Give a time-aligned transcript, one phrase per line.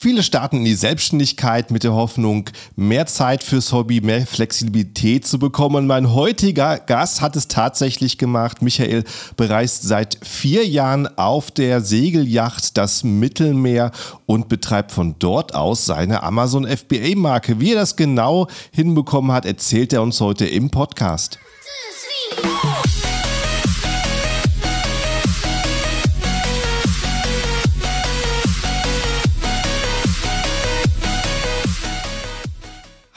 [0.00, 5.40] Viele starten in die Selbstständigkeit mit der Hoffnung, mehr Zeit fürs Hobby, mehr Flexibilität zu
[5.40, 5.88] bekommen.
[5.88, 8.62] Mein heutiger Gast hat es tatsächlich gemacht.
[8.62, 9.02] Michael
[9.36, 13.90] bereist seit vier Jahren auf der Segelyacht das Mittelmeer
[14.24, 17.58] und betreibt von dort aus seine Amazon FBA-Marke.
[17.58, 21.40] Wie er das genau hinbekommen hat, erzählt er uns heute im Podcast.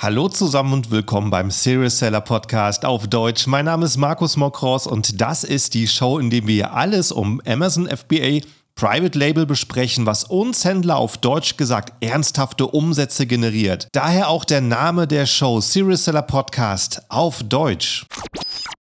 [0.01, 3.45] Hallo zusammen und willkommen beim Serious Seller Podcast auf Deutsch.
[3.45, 7.39] Mein Name ist Markus Mokros und das ist die Show, in der wir alles um
[7.45, 8.39] Amazon FBA
[8.73, 13.89] Private Label besprechen, was uns Händler auf Deutsch gesagt ernsthafte Umsätze generiert.
[13.91, 18.07] Daher auch der Name der Show Serious Seller Podcast auf Deutsch.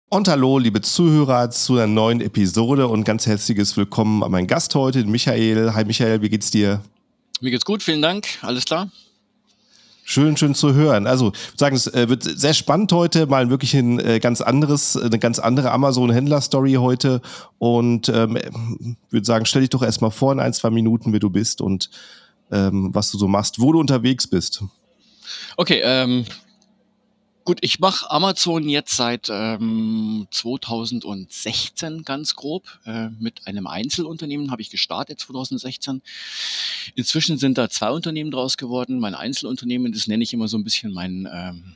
[0.09, 4.74] Und hallo, liebe Zuhörer, zu einer neuen Episode und ganz herzliches Willkommen an meinen Gast
[4.74, 5.74] heute, Michael.
[5.74, 6.80] Hi Michael, wie geht's dir?
[7.43, 8.27] Mir geht's gut, vielen Dank.
[8.41, 8.88] Alles klar?
[10.11, 11.07] Schön, schön zu hören.
[11.07, 14.97] Also, ich sagen, es äh, wird sehr spannend heute, mal wirklich ein äh, ganz anderes,
[14.97, 17.23] eine ganz andere Amazon-Händler-Story heute.
[17.61, 18.37] Und ähm,
[19.11, 21.91] würde sagen, stell dich doch erstmal vor in ein, zwei Minuten, wer du bist und
[22.51, 24.65] ähm, was du so machst, wo du unterwegs bist.
[25.57, 26.24] Okay, ähm,
[27.51, 32.79] Gut, ich mache Amazon jetzt seit ähm, 2016 ganz grob.
[32.84, 36.01] Äh, mit einem Einzelunternehmen habe ich gestartet 2016.
[36.95, 39.01] Inzwischen sind da zwei Unternehmen draus geworden.
[39.01, 41.73] Mein Einzelunternehmen, das nenne ich immer so ein bisschen mein, ähm,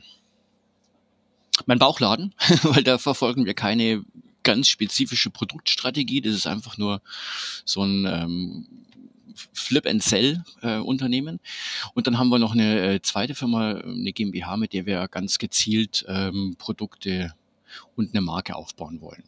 [1.65, 4.05] mein Bauchladen, weil da verfolgen wir keine
[4.43, 6.21] ganz spezifische Produktstrategie.
[6.21, 7.01] Das ist einfach nur
[7.65, 8.67] so ein ähm,
[9.53, 11.35] Flip-and-Sell-Unternehmen.
[11.37, 15.07] Äh, und dann haben wir noch eine äh, zweite Firma, eine GmbH, mit der wir
[15.07, 17.33] ganz gezielt ähm, Produkte
[17.95, 19.23] und eine Marke aufbauen wollen.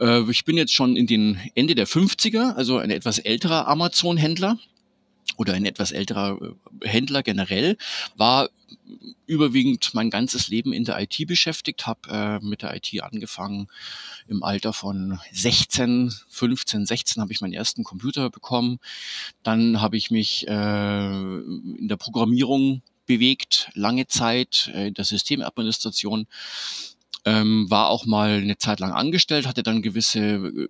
[0.00, 4.58] Äh, ich bin jetzt schon in den Ende der 50er, also ein etwas älterer Amazon-Händler
[5.36, 7.76] oder ein etwas älterer äh, Händler generell,
[8.16, 8.48] war
[9.26, 13.68] überwiegend mein ganzes Leben in der IT beschäftigt, habe äh, mit der IT angefangen.
[14.28, 18.78] Im Alter von 16, 15, 16 habe ich meinen ersten Computer bekommen.
[19.42, 26.26] Dann habe ich mich äh, in der Programmierung bewegt, lange Zeit äh, in der Systemadministration.
[27.24, 30.68] Ähm, war auch mal eine Zeit lang angestellt, hatte dann gewisse äh,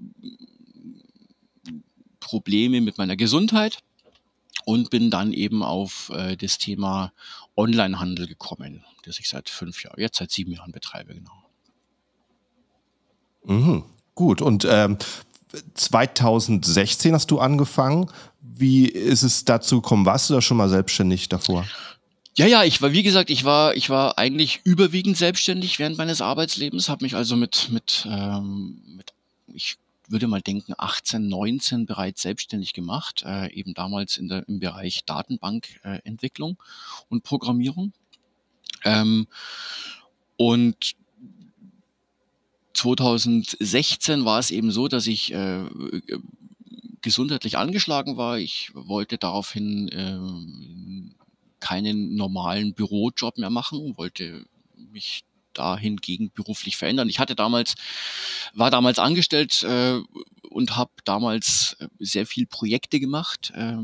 [2.21, 3.83] Probleme mit meiner Gesundheit
[4.65, 7.13] und bin dann eben auf äh, das Thema
[7.57, 11.33] Onlinehandel gekommen, das ich seit fünf Jahren, jetzt seit sieben Jahren betreibe, genau.
[13.45, 13.85] Mhm,
[14.15, 14.99] gut, und ähm,
[15.75, 18.11] 2016 hast du angefangen.
[18.41, 20.07] Wie ist es dazu gekommen?
[20.07, 21.65] Warst du da schon mal selbstständig davor?
[22.37, 26.21] Ja, ja, ich war, wie gesagt, ich war, ich war eigentlich überwiegend selbstständig während meines
[26.21, 29.15] Arbeitslebens, habe mich also mit, mit, ähm, mit
[29.55, 29.79] ich
[30.09, 35.05] würde mal denken, 18, 19 bereits selbstständig gemacht, äh, eben damals in der, im Bereich
[35.05, 37.93] Datenbankentwicklung äh, und Programmierung.
[38.85, 39.27] Ähm,
[40.37, 40.97] und
[42.75, 45.65] 2016 war es eben so, dass ich äh,
[47.01, 48.39] gesundheitlich angeschlagen war.
[48.39, 51.17] Ich wollte daraufhin äh,
[51.61, 54.45] keinen normalen Bürojob mehr machen, wollte
[54.77, 55.25] mich
[55.59, 57.09] dahingegen beruflich verändern.
[57.09, 57.75] Ich hatte damals,
[58.55, 60.01] war damals angestellt äh,
[60.51, 63.77] und habe damals äh, sehr viel Projekte gemacht äh,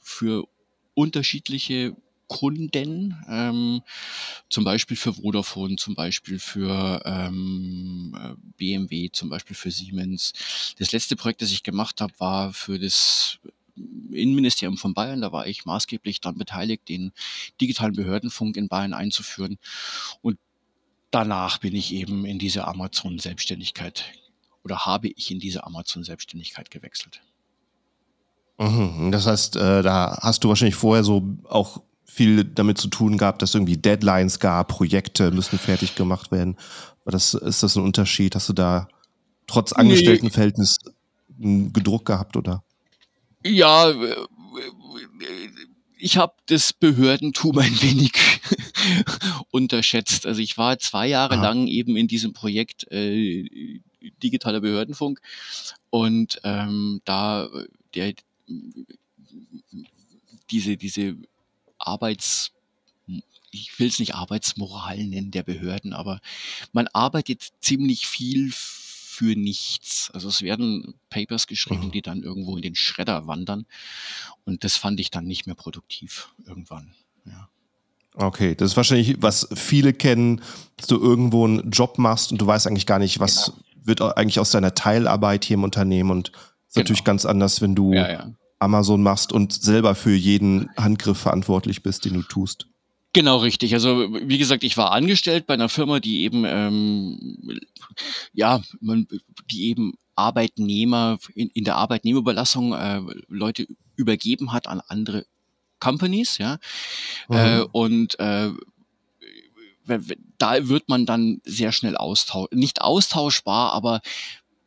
[0.00, 0.46] für
[0.94, 1.96] unterschiedliche
[2.30, 3.82] Kunden, ähm,
[4.48, 8.14] zum Beispiel für Vodafone, zum Beispiel für ähm,
[8.56, 10.32] BMW, zum Beispiel für Siemens.
[10.78, 13.40] Das letzte Projekt, das ich gemacht habe, war für das
[14.12, 15.20] Innenministerium von Bayern.
[15.20, 17.10] Da war ich maßgeblich daran beteiligt, den
[17.60, 19.58] digitalen Behördenfunk in Bayern einzuführen.
[20.22, 20.38] Und
[21.10, 24.04] danach bin ich eben in diese Amazon-Selbstständigkeit
[24.64, 27.22] oder habe ich in diese Amazon-Selbstständigkeit gewechselt.
[28.58, 29.10] Mhm.
[29.10, 33.40] Das heißt, äh, da hast du wahrscheinlich vorher so auch viel damit zu tun gehabt,
[33.40, 36.56] dass irgendwie Deadlines gab, Projekte müssen fertig gemacht werden.
[37.06, 38.34] Das, ist das ein Unterschied?
[38.34, 38.88] Hast du da
[39.46, 40.78] trotz Angestelltenverhältnis
[41.38, 41.70] nee.
[41.72, 42.62] gedruckt gehabt oder?
[43.44, 43.92] Ja,
[46.00, 48.12] ich habe das Behördentum ein wenig
[49.50, 50.26] unterschätzt.
[50.26, 51.42] Also ich war zwei Jahre Aha.
[51.42, 53.80] lang eben in diesem Projekt äh,
[54.22, 55.20] digitaler Behördenfunk
[55.90, 57.48] und ähm, da
[57.94, 58.14] der
[60.50, 61.16] diese diese
[61.78, 62.52] Arbeits
[63.52, 66.20] ich will es nicht Arbeitsmoral nennen der Behörden, aber
[66.72, 68.52] man arbeitet ziemlich viel
[69.20, 70.10] für nichts.
[70.14, 71.90] Also es werden Papers geschrieben, mhm.
[71.90, 73.66] die dann irgendwo in den Schredder wandern.
[74.44, 76.94] Und das fand ich dann nicht mehr produktiv irgendwann.
[77.26, 77.50] Ja.
[78.14, 80.40] Okay, das ist wahrscheinlich, was viele kennen,
[80.78, 83.58] dass du irgendwo einen Job machst und du weißt eigentlich gar nicht, was genau.
[83.84, 86.34] wird eigentlich aus deiner Teilarbeit hier im Unternehmen und ist
[86.72, 86.84] genau.
[86.84, 88.30] natürlich ganz anders, wenn du ja, ja.
[88.58, 92.68] Amazon machst und selber für jeden Handgriff verantwortlich bist, den du tust.
[93.12, 93.74] Genau, richtig.
[93.74, 97.58] Also wie gesagt, ich war angestellt bei einer Firma, die eben ähm,
[98.32, 99.08] ja, man,
[99.50, 103.66] die eben Arbeitnehmer in, in der Arbeitnehmerüberlassung äh, Leute
[103.96, 105.26] übergeben hat an andere
[105.80, 106.58] Companies, ja.
[107.28, 107.36] Mhm.
[107.36, 108.50] Äh, und äh,
[110.38, 114.00] da wird man dann sehr schnell austausch, nicht austauschbar, aber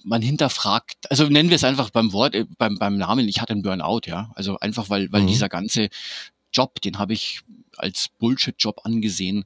[0.03, 3.53] man hinterfragt, also nennen wir es einfach beim Wort, äh, beim, beim Namen, ich hatte
[3.53, 4.31] einen Burnout, ja.
[4.35, 5.27] Also einfach, weil, weil mhm.
[5.27, 5.89] dieser ganze
[6.53, 7.41] Job, den habe ich
[7.77, 9.45] als Bullshit-Job angesehen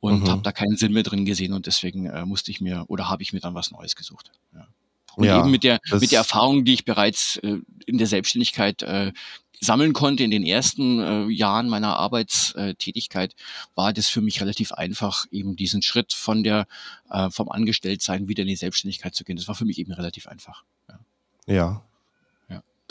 [0.00, 0.28] und mhm.
[0.28, 3.22] habe da keinen Sinn mehr drin gesehen und deswegen äh, musste ich mir oder habe
[3.22, 4.32] ich mir dann was Neues gesucht.
[4.54, 4.66] Ja.
[5.14, 8.82] Und ja, eben mit der mit der Erfahrung, die ich bereits äh, in der Selbstständigkeit
[8.82, 9.12] äh,
[9.60, 13.34] sammeln konnte in den ersten äh, Jahren meiner Arbeitstätigkeit,
[13.74, 16.66] war das für mich relativ einfach, eben diesen Schritt von der
[17.10, 19.36] äh, vom Angestelltsein wieder in die Selbstständigkeit zu gehen.
[19.36, 20.64] Das war für mich eben relativ einfach.
[20.88, 21.54] Ja.
[21.54, 21.82] ja.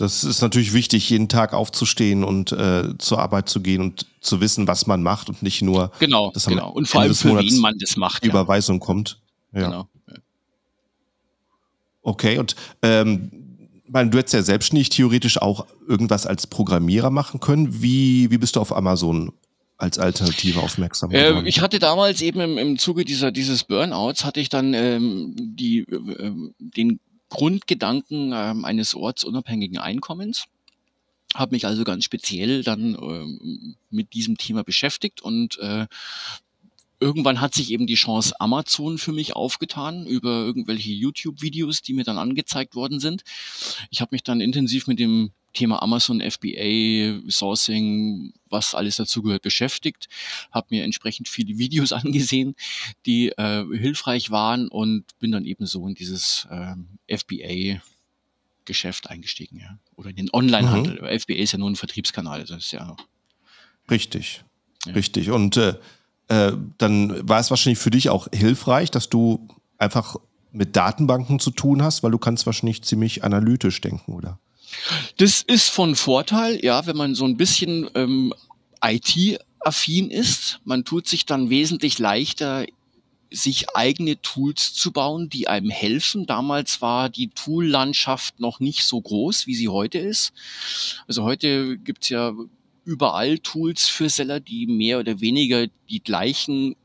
[0.01, 4.41] Das ist natürlich wichtig, jeden Tag aufzustehen und äh, zur Arbeit zu gehen und zu
[4.41, 6.71] wissen, was man macht und nicht nur, genau, dass genau.
[6.71, 8.23] und vor allem für wen man das macht.
[8.23, 8.33] Die ja.
[8.33, 9.19] Überweisung kommt.
[9.53, 9.61] Ja.
[9.61, 9.87] Genau.
[12.01, 13.29] Okay, und ähm,
[13.87, 17.83] meine, du hättest ja selbstständig theoretisch auch irgendwas als Programmierer machen können.
[17.83, 19.31] Wie, wie bist du auf Amazon
[19.77, 21.45] als Alternative aufmerksam geworden?
[21.45, 25.35] Äh, ich hatte damals eben im, im Zuge dieser, dieses Burnouts hatte ich dann ähm,
[25.37, 26.99] die, äh, den
[27.31, 30.45] Grundgedanken äh, eines ortsunabhängigen Einkommens.
[31.33, 35.87] Habe mich also ganz speziell dann äh, mit diesem Thema beschäftigt und äh,
[36.99, 42.03] irgendwann hat sich eben die Chance Amazon für mich aufgetan über irgendwelche YouTube-Videos, die mir
[42.03, 43.23] dann angezeigt worden sind.
[43.89, 50.07] Ich habe mich dann intensiv mit dem Thema Amazon FBA, Sourcing, was alles dazugehört, beschäftigt,
[50.51, 52.55] habe mir entsprechend viele Videos angesehen,
[53.05, 57.81] die äh, hilfreich waren und bin dann eben so in dieses äh, FBA
[58.65, 59.77] Geschäft eingestiegen, ja.
[59.95, 61.01] Oder in den Online-Handel.
[61.01, 61.19] Mhm.
[61.19, 62.95] FBA ist ja nur ein Vertriebskanal, das ist ja.
[63.89, 64.43] Richtig.
[64.85, 64.93] Ja.
[64.93, 65.31] Richtig.
[65.31, 65.75] Und äh,
[66.27, 70.15] äh, dann war es wahrscheinlich für dich auch hilfreich, dass du einfach
[70.51, 74.39] mit Datenbanken zu tun hast, weil du kannst wahrscheinlich ziemlich analytisch denken, oder?
[75.17, 78.33] Das ist von Vorteil, ja, wenn man so ein bisschen ähm,
[78.83, 80.59] IT-affin ist.
[80.63, 82.65] Man tut sich dann wesentlich leichter,
[83.29, 86.25] sich eigene Tools zu bauen, die einem helfen.
[86.25, 90.33] Damals war die Tool-Landschaft noch nicht so groß, wie sie heute ist.
[91.07, 92.33] Also heute gibt's ja
[92.83, 96.75] überall Tools für Seller, die mehr oder weniger die gleichen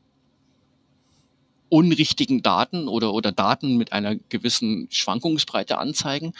[1.69, 6.33] unrichtigen Daten oder, oder Daten mit einer gewissen Schwankungsbreite anzeigen.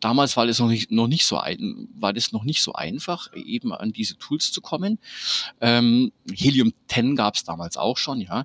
[0.00, 3.32] Damals war das noch nicht, noch nicht so ein, war das noch nicht so einfach,
[3.34, 4.98] eben an diese Tools zu kommen.
[5.60, 8.44] Ähm, Helium 10 gab es damals auch schon, ja.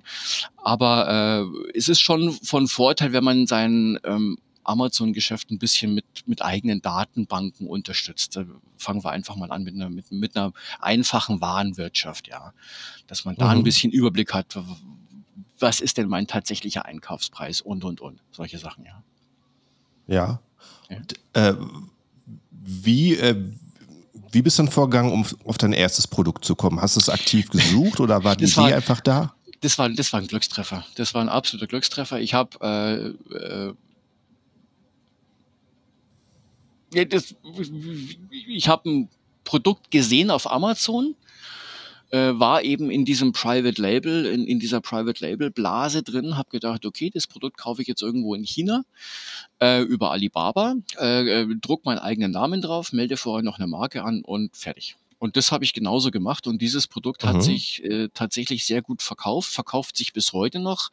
[0.56, 4.38] Aber äh, es ist schon von Vorteil, wenn man sein ähm,
[4.68, 8.36] Amazon-Geschäft ein bisschen mit, mit eigenen Datenbanken unterstützt.
[8.36, 8.44] Da
[8.76, 12.52] fangen wir einfach mal an mit einer, mit, mit einer einfachen Warenwirtschaft, ja.
[13.06, 13.60] Dass man da mhm.
[13.60, 14.58] ein bisschen Überblick hat,
[15.58, 18.20] was ist denn mein tatsächlicher Einkaufspreis und, und, und.
[18.30, 19.02] Solche Sachen, ja.
[20.06, 20.40] Ja.
[20.90, 20.96] ja.
[20.96, 21.54] Und, äh,
[22.50, 23.36] wie, äh,
[24.30, 26.80] wie bist du dann vorgegangen, um auf dein erstes Produkt zu kommen?
[26.80, 29.34] Hast du es aktiv gesucht oder war die Idee war, einfach da?
[29.60, 30.84] Das war, das war ein Glückstreffer.
[30.96, 32.20] Das war ein absoluter Glückstreffer.
[32.20, 33.74] Ich habe äh,
[36.94, 37.34] äh, das,
[38.30, 39.08] ich habe ein
[39.44, 41.14] Produkt gesehen auf Amazon
[42.10, 46.50] äh, war eben in diesem Private Label, in, in dieser Private Label Blase drin, habe
[46.50, 48.84] gedacht, okay, das Produkt kaufe ich jetzt irgendwo in China
[49.60, 54.04] äh, über Alibaba, äh, äh, druck meinen eigenen Namen drauf, melde vorher noch eine Marke
[54.04, 54.96] an und fertig.
[55.18, 57.28] Und das habe ich genauso gemacht und dieses Produkt mhm.
[57.28, 60.90] hat sich äh, tatsächlich sehr gut verkauft, verkauft sich bis heute noch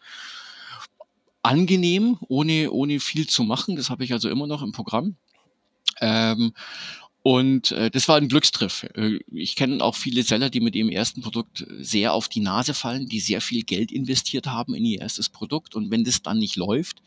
[1.43, 3.75] angenehm, ohne, ohne viel zu machen.
[3.75, 5.15] Das habe ich also immer noch im Programm.
[6.01, 6.53] Ähm,
[7.27, 8.83] und äh, das war ein Glückstriff.
[8.93, 12.75] Äh, ich kenne auch viele Seller, die mit ihrem ersten Produkt sehr auf die Nase
[12.75, 15.73] fallen, die sehr viel Geld investiert haben in ihr erstes Produkt.
[15.73, 17.01] Und wenn das dann nicht läuft,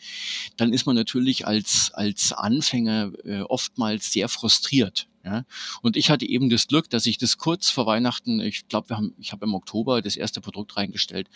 [0.57, 5.07] dann ist man natürlich als, als Anfänger äh, oftmals sehr frustriert.
[5.25, 5.45] Ja?
[5.83, 8.97] Und ich hatte eben das Glück, dass ich das kurz vor Weihnachten, ich glaube, wir
[8.97, 11.29] haben, ich habe im Oktober das erste Produkt reingestellt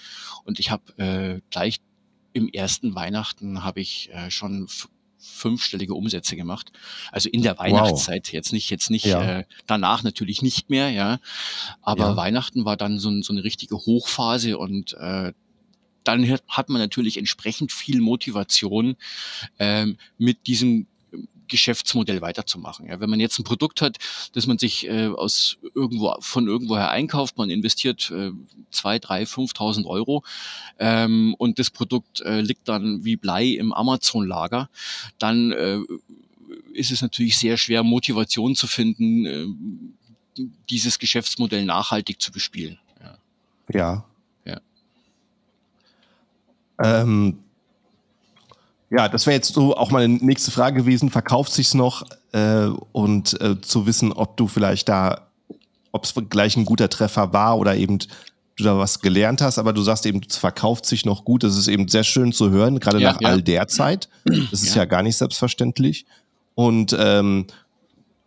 [0.43, 1.79] und ich habe äh, gleich
[2.33, 4.67] im ersten Weihnachten habe ich äh, schon
[5.23, 6.73] fünfstellige Umsätze gemacht.
[7.11, 8.33] Also in der Weihnachtszeit wow.
[8.33, 9.41] jetzt nicht, jetzt nicht ja.
[9.41, 11.21] äh, danach natürlich nicht mehr, ja.
[11.81, 12.17] Aber ja.
[12.17, 15.33] Weihnachten war dann so, so eine richtige Hochphase und äh,
[16.05, 18.97] dann hat man natürlich entsprechend viel Motivation,
[19.59, 20.87] ähm, mit diesem
[21.53, 22.87] Geschäftsmodell weiterzumachen.
[22.87, 23.99] Ja, wenn man jetzt ein Produkt hat,
[24.33, 28.31] das man sich äh, aus irgendwo von irgendwoher einkauft, man investiert äh,
[28.71, 30.25] zwei, drei, 5.000 Euro
[30.79, 34.71] ähm, und das Produkt äh, liegt dann wie Blei im Amazon-Lager,
[35.19, 35.79] dann äh,
[36.73, 42.79] ist es natürlich sehr schwer, Motivation zu finden, äh, dieses Geschäftsmodell nachhaltig zu bespielen.
[43.01, 43.19] Ja.
[43.75, 44.05] Ja.
[44.47, 44.61] ja.
[47.03, 47.39] Ähm,
[48.93, 51.11] ja, das wäre jetzt so auch meine nächste Frage gewesen.
[51.11, 55.29] Verkauft sich's noch äh, und äh, zu wissen, ob du vielleicht da,
[55.93, 59.73] ob es gleich ein guter Treffer war oder eben du da was gelernt hast, aber
[59.73, 61.43] du sagst eben, es verkauft sich noch gut.
[61.43, 63.29] Das ist eben sehr schön zu hören, gerade ja, nach ja.
[63.31, 64.11] all der Zeit.
[64.25, 64.83] Das ist ja.
[64.83, 66.05] ja gar nicht selbstverständlich.
[66.55, 67.47] Und ähm,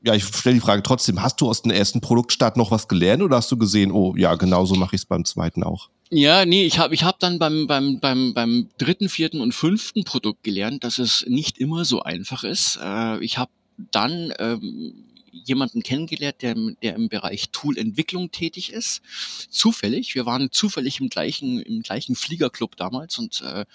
[0.05, 3.23] ja, ich stelle die Frage trotzdem, hast du aus dem ersten Produktstart noch was gelernt
[3.23, 5.89] oder hast du gesehen, oh ja, genauso mache ich es beim zweiten auch?
[6.11, 10.03] Ja, nee, ich habe ich hab dann beim, beim, beim, beim dritten, vierten und fünften
[10.03, 12.77] Produkt gelernt, dass es nicht immer so einfach ist.
[12.81, 13.51] Äh, ich habe
[13.91, 19.01] dann ähm, jemanden kennengelernt, der, der im Bereich Toolentwicklung tätig ist.
[19.49, 20.13] Zufällig.
[20.13, 23.65] Wir waren zufällig im gleichen, im gleichen Fliegerclub damals und äh,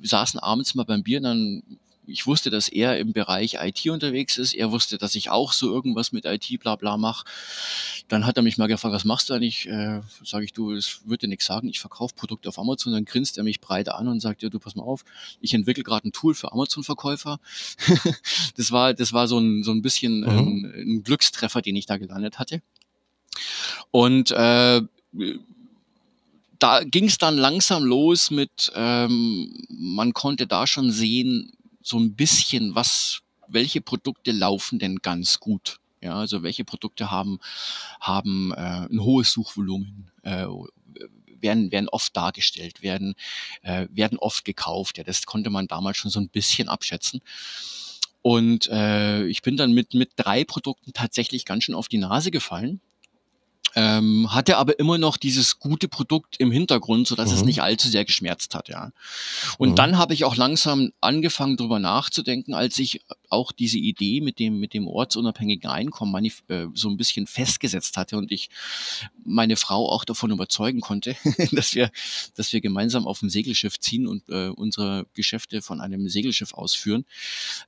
[0.00, 1.64] saßen abends mal beim Bier, dann
[2.08, 4.54] ich wusste, dass er im Bereich IT unterwegs ist.
[4.54, 7.26] Er wusste, dass ich auch so irgendwas mit IT bla bla mache.
[8.08, 9.68] Dann hat er mich mal gefragt, was machst du eigentlich?
[9.68, 11.68] Äh, Sage ich, du, das würde dir nichts sagen.
[11.68, 12.92] Ich verkaufe Produkte auf Amazon.
[12.92, 15.04] Dann grinst er mich breit an und sagt, ja, du pass mal auf,
[15.40, 17.38] ich entwickle gerade ein Tool für Amazon-Verkäufer.
[18.56, 20.26] das war, das war so ein, so ein bisschen mhm.
[20.26, 22.62] ähm, ein Glückstreffer, den ich da gelandet hatte.
[23.90, 24.82] Und äh,
[26.58, 31.52] da ging es dann langsam los mit, ähm, man konnte da schon sehen,
[31.88, 35.80] so ein bisschen, was, welche Produkte laufen denn ganz gut?
[36.00, 37.40] Ja, also welche Produkte haben,
[38.00, 40.46] haben äh, ein hohes Suchvolumen, äh,
[41.40, 43.14] werden, werden oft dargestellt, werden,
[43.62, 44.98] äh, werden oft gekauft.
[44.98, 47.20] Ja, das konnte man damals schon so ein bisschen abschätzen.
[48.22, 52.30] Und äh, ich bin dann mit, mit drei Produkten tatsächlich ganz schön auf die Nase
[52.30, 52.80] gefallen
[53.74, 57.36] ähm, hatte aber immer noch dieses gute Produkt im Hintergrund, so dass mhm.
[57.36, 58.92] es nicht allzu sehr geschmerzt hat, ja.
[59.58, 59.74] Und mhm.
[59.76, 64.58] dann habe ich auch langsam angefangen, darüber nachzudenken, als ich auch diese Idee mit dem
[64.58, 68.48] mit dem ortsunabhängigen Einkommen äh, so ein bisschen festgesetzt hatte und ich
[69.24, 71.16] meine Frau auch davon überzeugen konnte,
[71.52, 71.90] dass wir
[72.34, 77.04] dass wir gemeinsam auf ein Segelschiff ziehen und äh, unsere Geschäfte von einem Segelschiff ausführen.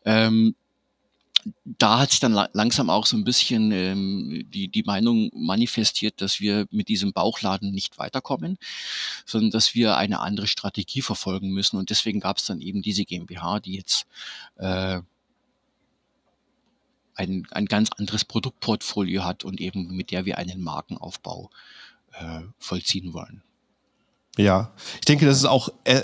[0.04, 0.54] Ähm,
[1.65, 6.41] da hat sich dann langsam auch so ein bisschen ähm, die, die Meinung manifestiert, dass
[6.41, 8.59] wir mit diesem Bauchladen nicht weiterkommen,
[9.27, 11.77] sondern dass wir eine andere Strategie verfolgen müssen.
[11.77, 14.07] Und deswegen gab es dann eben diese GmbH, die jetzt
[14.57, 15.01] äh,
[17.15, 21.51] ein, ein ganz anderes Produktportfolio hat und eben mit der wir einen Markenaufbau
[22.13, 23.43] äh, vollziehen wollen.
[24.37, 26.03] Ja, ich denke, das ist auch e-,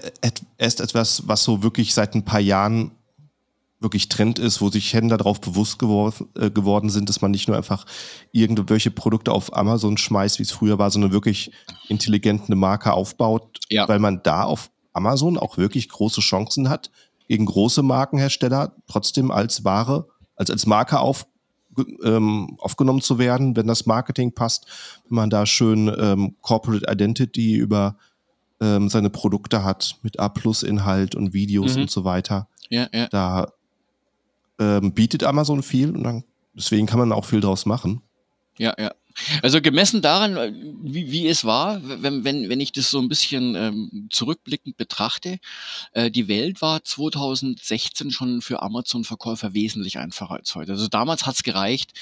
[0.58, 2.90] erst etwas, was so wirklich seit ein paar Jahren
[3.78, 7.46] wirklich Trend ist, wo sich Händler darauf bewusst gewor äh, geworden sind, dass man nicht
[7.46, 7.84] nur einfach
[8.32, 11.50] irgendwelche Produkte auf Amazon schmeißt, wie es früher war, sondern wirklich
[11.88, 13.86] intelligent eine Marke aufbaut, ja.
[13.88, 16.90] weil man da auf Amazon auch wirklich große Chancen hat,
[17.28, 21.26] gegen große Markenhersteller trotzdem als Ware, als als Marke auf,
[22.02, 24.66] ähm, aufgenommen zu werden, wenn das Marketing passt,
[25.08, 27.98] wenn man da schön ähm, Corporate Identity über
[28.60, 31.82] ähm, seine Produkte hat mit A-Plus-Inhalt und Videos mhm.
[31.82, 32.48] und so weiter.
[32.70, 33.08] Ja, ja.
[33.08, 33.52] Da
[34.58, 38.02] ähm, bietet Amazon viel und dann, deswegen kann man auch viel draus machen.
[38.58, 38.92] Ja, ja.
[39.42, 43.08] Also gemessen daran, äh, wie, wie es war, wenn, wenn, wenn ich das so ein
[43.08, 45.38] bisschen ähm, zurückblickend betrachte,
[45.92, 50.72] äh, die Welt war 2016 schon für Amazon-Verkäufer wesentlich einfacher als heute.
[50.72, 51.92] Also damals hat es gereicht,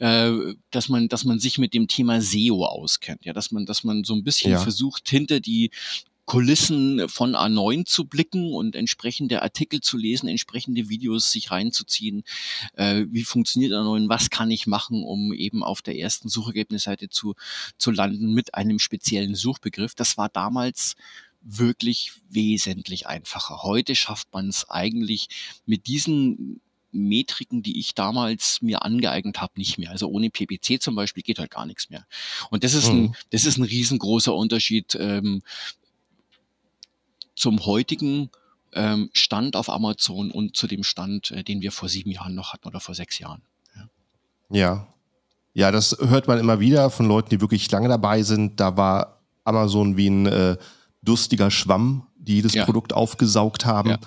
[0.00, 0.32] äh,
[0.70, 4.02] dass man, dass man sich mit dem Thema SEO auskennt, ja, dass man, dass man
[4.02, 4.58] so ein bisschen ja.
[4.58, 5.70] versucht, hinter die
[6.26, 12.24] Kulissen von A9 zu blicken und entsprechende Artikel zu lesen, entsprechende Videos sich reinzuziehen.
[12.74, 14.08] Äh, wie funktioniert A9?
[14.08, 17.34] Was kann ich machen, um eben auf der ersten Suchergebnisseite zu,
[17.78, 19.94] zu landen mit einem speziellen Suchbegriff?
[19.94, 20.96] Das war damals
[21.42, 23.62] wirklich wesentlich einfacher.
[23.62, 25.28] Heute schafft man es eigentlich
[25.64, 29.90] mit diesen Metriken, die ich damals mir angeeignet habe, nicht mehr.
[29.90, 32.06] Also ohne PPC zum Beispiel geht halt gar nichts mehr.
[32.50, 33.14] Und das ist ein, mhm.
[33.30, 35.42] das ist ein riesengroßer Unterschied ähm,
[37.36, 38.30] zum heutigen
[38.72, 42.52] ähm, Stand auf Amazon und zu dem Stand, äh, den wir vor sieben Jahren noch
[42.52, 43.42] hatten oder vor sechs Jahren.
[43.76, 43.88] Ja.
[44.50, 44.86] ja.
[45.54, 48.60] Ja, das hört man immer wieder von Leuten, die wirklich lange dabei sind.
[48.60, 50.58] Da war Amazon wie ein äh,
[51.02, 52.66] durstiger Schwamm, die jedes ja.
[52.66, 53.90] Produkt aufgesaugt haben.
[53.90, 53.98] Ja.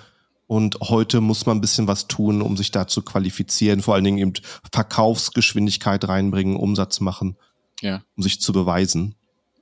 [0.46, 3.82] Und heute muss man ein bisschen was tun, um sich da zu qualifizieren.
[3.82, 4.32] Vor allen Dingen eben
[4.72, 7.36] Verkaufsgeschwindigkeit reinbringen, Umsatz machen,
[7.80, 8.02] ja.
[8.16, 9.16] um sich zu beweisen,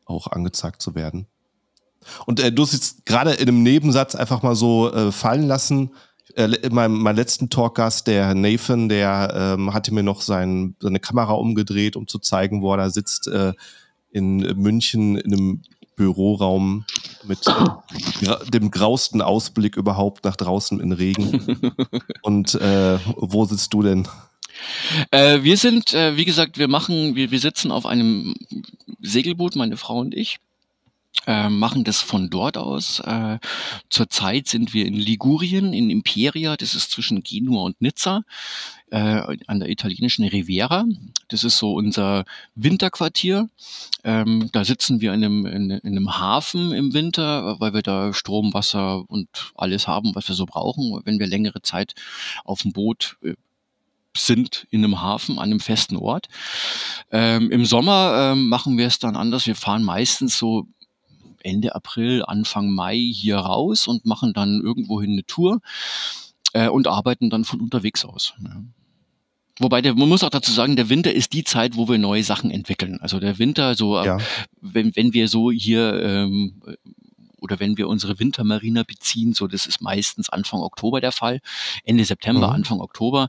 [0.04, 1.26] auch angezeigt zu werden.
[2.26, 5.90] Und äh, du hast jetzt gerade in einem Nebensatz einfach mal so äh, fallen lassen.
[6.34, 11.00] Äh, in meinem, meinem letzten Talkgast, der Nathan, der ähm, hatte mir noch sein, seine
[11.00, 13.52] Kamera umgedreht, um zu zeigen, wo er da sitzt äh,
[14.10, 15.62] in München in einem
[15.96, 16.84] Büroraum
[17.26, 17.40] mit
[18.54, 21.60] dem grausten Ausblick überhaupt nach draußen in Regen.
[22.22, 24.08] Und äh, wo sitzt du denn?
[25.10, 28.34] Äh, wir sind, äh, wie gesagt, wir machen, wir, wir sitzen auf einem
[29.00, 30.38] Segelboot, meine Frau und ich.
[31.26, 33.00] Äh, machen das von dort aus.
[33.00, 33.38] Äh,
[33.90, 38.22] zurzeit sind wir in Ligurien, in Imperia, das ist zwischen Genua und Nizza,
[38.90, 40.86] äh, an der italienischen Riviera.
[41.28, 43.50] Das ist so unser Winterquartier.
[44.04, 48.14] Ähm, da sitzen wir in einem, in, in einem Hafen im Winter, weil wir da
[48.14, 51.02] Strom, Wasser und alles haben, was wir so brauchen.
[51.04, 51.94] Wenn wir längere Zeit
[52.44, 53.34] auf dem Boot äh,
[54.16, 56.28] sind in einem Hafen, an einem festen Ort.
[57.12, 59.46] Ähm, Im Sommer ähm, machen wir es dann anders.
[59.46, 60.66] Wir fahren meistens so
[61.44, 65.60] Ende April, Anfang Mai hier raus und machen dann irgendwohin eine Tour
[66.52, 68.34] äh, und arbeiten dann von unterwegs aus.
[68.42, 68.62] Ja.
[69.60, 72.22] Wobei der, man muss auch dazu sagen, der Winter ist die Zeit, wo wir neue
[72.22, 72.98] Sachen entwickeln.
[73.00, 74.18] Also der Winter, so ja.
[74.60, 76.62] wenn, wenn wir so hier ähm,
[77.40, 81.40] oder wenn wir unsere Wintermarina beziehen, so das ist meistens Anfang Oktober der Fall,
[81.84, 82.54] Ende September, mhm.
[82.54, 83.28] Anfang Oktober,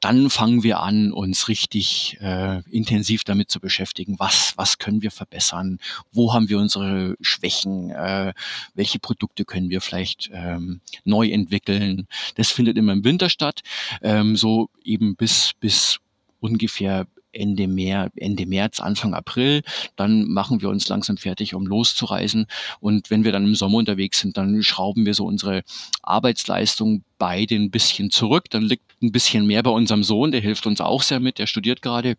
[0.00, 5.10] dann fangen wir an, uns richtig äh, intensiv damit zu beschäftigen, was, was können wir
[5.10, 5.78] verbessern,
[6.12, 8.32] wo haben wir unsere Schwächen, äh,
[8.74, 12.06] welche Produkte können wir vielleicht ähm, neu entwickeln.
[12.34, 13.62] Das findet immer im Winter statt,
[14.02, 15.98] ähm, so eben bis, bis
[16.40, 19.62] ungefähr Ende, März, Ende März, Anfang April.
[19.96, 22.46] Dann machen wir uns langsam fertig, um loszureisen.
[22.80, 25.62] Und wenn wir dann im Sommer unterwegs sind, dann schrauben wir so unsere
[26.02, 28.50] Arbeitsleistung beide ein bisschen zurück.
[28.50, 31.46] Dann liegt ein bisschen mehr bei unserem Sohn, der hilft uns auch sehr mit, der
[31.46, 32.16] studiert gerade.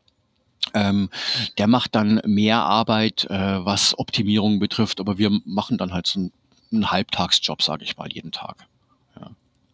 [0.74, 1.10] Ähm,
[1.58, 6.30] der macht dann mehr Arbeit, äh, was Optimierung betrifft, aber wir machen dann halt so
[6.72, 8.68] einen Halbtagsjob, sage ich mal, jeden Tag.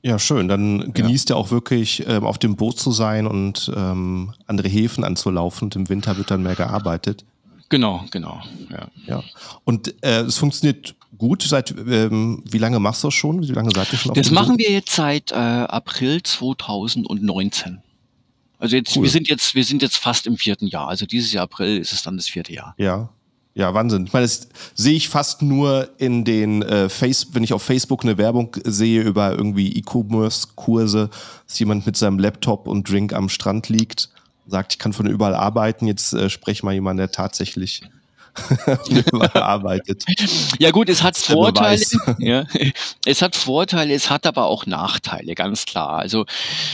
[0.03, 0.49] Ja, schön.
[0.49, 1.35] Dann genießt ja.
[1.35, 5.65] ihr auch wirklich ähm, auf dem Boot zu sein und ähm, andere Häfen anzulaufen.
[5.65, 7.23] Und im Winter wird dann mehr gearbeitet.
[7.69, 8.41] Genau, genau.
[8.69, 8.87] Ja.
[9.07, 9.23] ja.
[9.63, 11.43] Und äh, es funktioniert gut.
[11.43, 13.41] Seit ähm, wie lange machst du das schon?
[13.41, 14.59] Wie lange seid ihr schon auf Das machen Boot?
[14.59, 17.81] wir jetzt seit äh, April 2019.
[18.59, 19.03] Also jetzt, cool.
[19.03, 20.87] wir sind jetzt, wir sind jetzt fast im vierten Jahr.
[20.89, 22.75] Also dieses Jahr April ist es dann das vierte Jahr.
[22.77, 23.09] Ja.
[23.55, 24.05] Ja, Wahnsinn.
[24.07, 28.03] Ich meine, das sehe ich fast nur in den äh, Face, wenn ich auf Facebook
[28.03, 31.09] eine Werbung sehe über irgendwie E-Commerce-Kurse,
[31.47, 34.09] dass jemand mit seinem Laptop und Drink am Strand liegt,
[34.47, 35.85] sagt, ich kann von überall arbeiten.
[35.85, 37.83] Jetzt äh, spreche mal jemand, der tatsächlich
[38.89, 40.03] überall arbeitet.
[40.57, 41.83] Ja gut, es hat Vorteile.
[42.17, 42.47] Ja,
[43.05, 45.99] es hat Vorteile, es hat aber auch Nachteile, ganz klar.
[45.99, 46.25] Also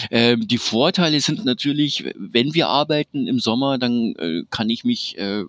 [0.10, 5.18] äh, die Vorteile sind natürlich, wenn wir arbeiten im Sommer, dann äh, kann ich mich
[5.18, 5.44] äh,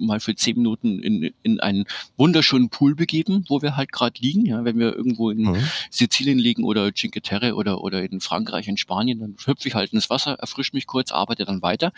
[0.00, 1.84] mal für zehn Minuten in, in einen
[2.16, 4.46] wunderschönen Pool begeben, wo wir halt gerade liegen.
[4.46, 5.56] Ja, wenn wir irgendwo in mhm.
[5.90, 9.92] Sizilien liegen oder Cinque Terre oder, oder in Frankreich, in Spanien, dann hüpfe ich halt
[9.92, 11.92] ins Wasser, erfrische mich kurz, arbeite dann weiter.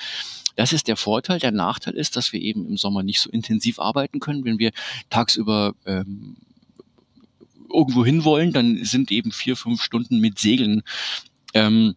[0.56, 1.38] Das ist der Vorteil.
[1.38, 4.44] Der Nachteil ist, dass wir eben im Sommer nicht so intensiv arbeiten können.
[4.44, 4.72] Wenn wir
[5.08, 6.36] tagsüber ähm,
[7.72, 10.82] irgendwo hin wollen, dann sind eben vier, fünf Stunden mit Segeln
[11.54, 11.94] ähm,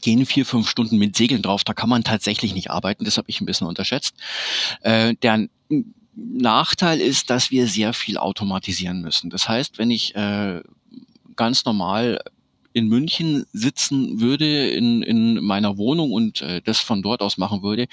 [0.00, 1.64] gehen vier, fünf Stunden mit Segeln drauf.
[1.64, 3.04] Da kann man tatsächlich nicht arbeiten.
[3.04, 4.14] Das habe ich ein bisschen unterschätzt.
[4.80, 5.48] Äh, der
[6.16, 9.30] Nachteil ist, dass wir sehr viel automatisieren müssen.
[9.30, 10.60] Das heißt, wenn ich äh,
[11.36, 12.20] ganz normal
[12.74, 17.62] in München sitzen würde in, in meiner Wohnung und äh, das von dort aus machen
[17.62, 17.86] würde,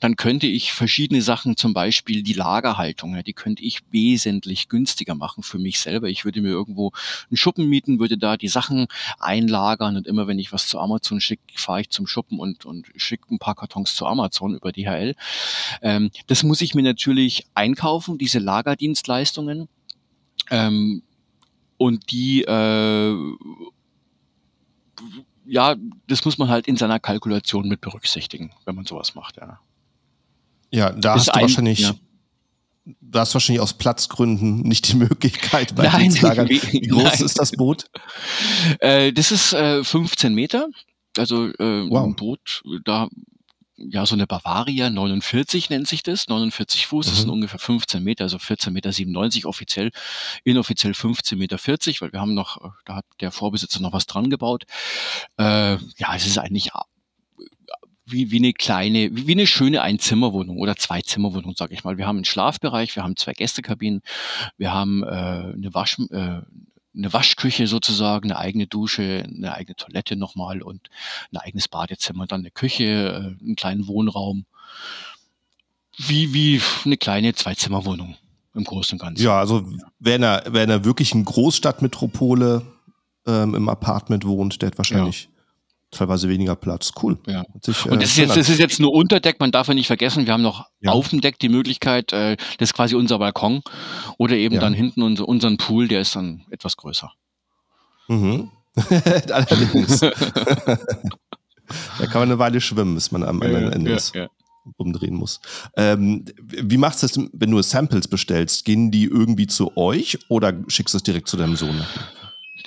[0.00, 5.14] dann könnte ich verschiedene Sachen, zum Beispiel die Lagerhaltung, ja, die könnte ich wesentlich günstiger
[5.14, 6.08] machen für mich selber.
[6.08, 6.92] Ich würde mir irgendwo
[7.28, 8.86] einen Schuppen mieten, würde da die Sachen
[9.20, 12.86] einlagern und immer wenn ich was zu Amazon schicke, fahre ich zum Schuppen und, und
[12.96, 15.14] schicke ein paar Kartons zu Amazon über DHL.
[15.82, 19.68] Ähm, das muss ich mir natürlich einkaufen, diese Lagerdienstleistungen.
[20.50, 21.02] Ähm,
[21.76, 23.16] und die äh,
[25.44, 25.76] ja,
[26.06, 29.58] das muss man halt in seiner Kalkulation mit berücksichtigen, wenn man sowas macht, ja.
[30.70, 31.94] Ja, da ist hast du ein, wahrscheinlich, ja.
[33.00, 36.12] da hast du wahrscheinlich aus Platzgründen nicht die Möglichkeit bei nein.
[36.14, 37.24] Wie, wie groß nein.
[37.24, 37.90] ist das Boot?
[38.80, 40.68] Äh, das ist äh, 15 Meter.
[41.18, 42.06] Also äh, wow.
[42.06, 43.08] ein Boot, da
[43.88, 46.28] ja, so eine Bavaria 49 nennt sich das.
[46.28, 47.34] 49 Fuß, das sind mhm.
[47.34, 49.90] ungefähr 15 Meter, also 14,97 Meter offiziell,
[50.44, 51.58] inoffiziell 15,40 Meter,
[52.00, 54.64] weil wir haben noch, äh, da hat der Vorbesitzer noch was dran gebaut.
[55.38, 56.80] Äh, ja, es ist eigentlich äh,
[58.06, 61.98] wie, wie eine kleine, wie, wie eine schöne Einzimmerwohnung oder Zwei-Zimmerwohnung, sage ich mal.
[61.98, 64.02] Wir haben einen Schlafbereich, wir haben zwei Gästekabinen,
[64.58, 66.40] wir haben äh, eine Wasch, äh,
[66.96, 70.90] eine Waschküche sozusagen, eine eigene Dusche, eine eigene Toilette nochmal und
[71.32, 74.44] ein eigenes Badezimmer, dann eine Küche, äh, einen kleinen Wohnraum.
[75.98, 78.16] Wie, wie eine kleine Zweizimmerwohnung
[78.54, 79.22] im Großen und Ganzen.
[79.22, 79.66] Ja, also
[79.98, 82.62] wer in einer, wer wirklich in Großstadtmetropole
[83.26, 85.28] ähm, im Apartment wohnt, der hat wahrscheinlich
[85.92, 86.92] teilweise weniger Platz.
[87.00, 87.18] Cool.
[87.26, 87.44] Ja.
[87.60, 90.26] Sich, und das, ist jetzt, das ist jetzt nur Unterdeck, man darf ja nicht vergessen,
[90.26, 90.90] wir haben noch ja.
[90.90, 93.62] auf dem Deck die Möglichkeit, äh, das ist quasi unser Balkon
[94.18, 94.60] oder eben ja.
[94.60, 97.12] dann hinten unser, unseren Pool, der ist dann etwas größer.
[98.08, 98.50] Mhm.
[99.30, 100.00] Allerdings.
[100.00, 100.16] da
[102.06, 104.12] kann man eine Weile schwimmen, bis man am anderen Ende ist.
[104.76, 105.40] Umdrehen muss.
[105.76, 108.64] Ähm, wie machst du das, wenn du Samples bestellst?
[108.64, 111.84] Gehen die irgendwie zu euch oder schickst du es direkt zu deinem Sohn?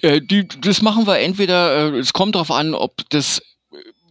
[0.05, 3.41] Äh, die, das machen wir entweder, äh, es kommt darauf an, ob das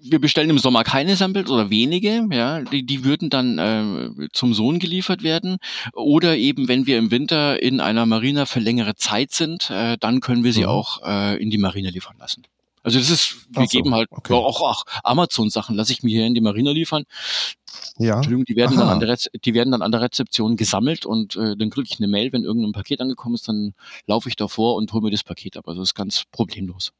[0.06, 4.52] wir bestellen im Sommer keine Samples oder wenige, ja, die, die würden dann äh, zum
[4.52, 5.56] Sohn geliefert werden.
[5.94, 10.20] Oder eben, wenn wir im Winter in einer Marina für längere Zeit sind, äh, dann
[10.20, 10.68] können wir sie mhm.
[10.68, 12.42] auch äh, in die Marine liefern lassen.
[12.84, 14.34] Also das ist, wir so, geben halt okay.
[14.34, 17.04] auch, auch Amazon-Sachen, lasse ich mir hier in die Marina liefern.
[17.98, 18.16] Ja.
[18.16, 21.56] Entschuldigung, die werden, dann an der die werden dann an der Rezeption gesammelt und äh,
[21.56, 23.72] dann kriege ich eine Mail, wenn irgendein Paket angekommen ist, dann
[24.06, 25.66] laufe ich davor und hole mir das Paket ab.
[25.66, 26.92] Also das ist ganz problemlos.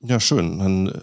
[0.00, 0.58] Ja, schön.
[0.58, 1.00] Dann äh,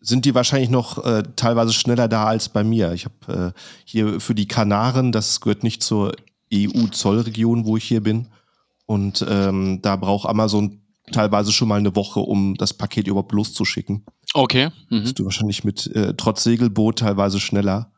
[0.00, 2.92] sind die wahrscheinlich noch äh, teilweise schneller da als bei mir.
[2.92, 6.12] Ich habe äh, hier für die Kanaren, das gehört nicht zur
[6.54, 8.28] EU-Zollregion, wo ich hier bin.
[8.86, 14.04] Und ähm, da braucht Amazon teilweise schon mal eine Woche, um das Paket überhaupt loszuschicken.
[14.34, 14.70] Okay.
[14.88, 15.02] Mhm.
[15.02, 17.92] Bist du wahrscheinlich mit äh, trotz Segelboot teilweise schneller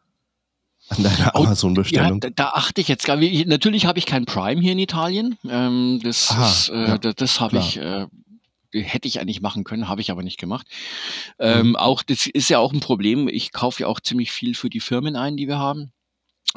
[0.89, 2.21] an deiner oh, Amazon-Bestellung.
[2.23, 3.47] Ja, da, da, achte ich jetzt gar nicht.
[3.47, 5.39] Natürlich habe ich kein Prime hier in Italien.
[5.49, 7.77] Ähm, das Aha, ist, äh, ja, das, das habe ich.
[7.79, 8.07] Äh,
[8.75, 10.67] hätte ich eigentlich machen können, habe ich aber nicht gemacht.
[11.39, 11.77] Ähm, mhm.
[11.77, 13.29] Auch das ist ja auch ein Problem.
[13.29, 15.93] Ich kaufe ja auch ziemlich viel für die Firmen ein, die wir haben.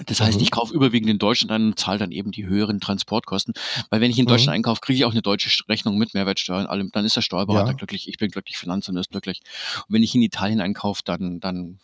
[0.07, 0.43] Das heißt, mhm.
[0.43, 3.53] ich kaufe überwiegend in Deutschland ein und zahle dann eben die höheren Transportkosten.
[3.89, 4.55] Weil wenn ich in Deutschland mhm.
[4.55, 6.89] einkaufe, kriege ich auch eine deutsche Rechnung mit Mehrwertsteuer und allem.
[6.91, 7.73] Dann ist der Steuerberater ja.
[7.73, 9.41] glücklich, ich bin glücklich, Finanzamt ist glücklich.
[9.87, 11.79] Und wenn ich in Italien einkaufe, dann, dann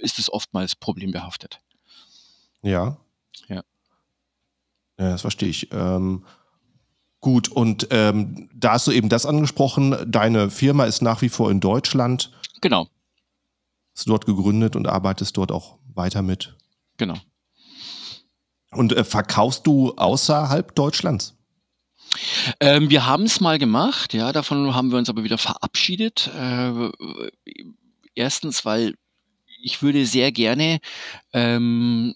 [0.00, 1.60] ist es oftmals problembehaftet.
[2.62, 2.96] Ja.
[3.48, 3.62] Ja.
[4.98, 5.70] Ja, das verstehe ich.
[5.72, 6.24] Ähm,
[7.20, 11.50] gut, und ähm, da hast du eben das angesprochen, deine Firma ist nach wie vor
[11.52, 12.32] in Deutschland.
[12.60, 12.88] Genau.
[13.94, 16.56] Ist dort gegründet und arbeitest dort auch weiter mit.
[16.96, 17.16] Genau.
[18.70, 21.34] Und äh, verkaufst du außerhalb Deutschlands?
[22.60, 26.30] Ähm, wir haben es mal gemacht, ja, davon haben wir uns aber wieder verabschiedet.
[26.38, 26.90] Äh,
[28.14, 28.94] erstens, weil
[29.62, 30.78] ich würde sehr gerne
[31.32, 32.14] ähm,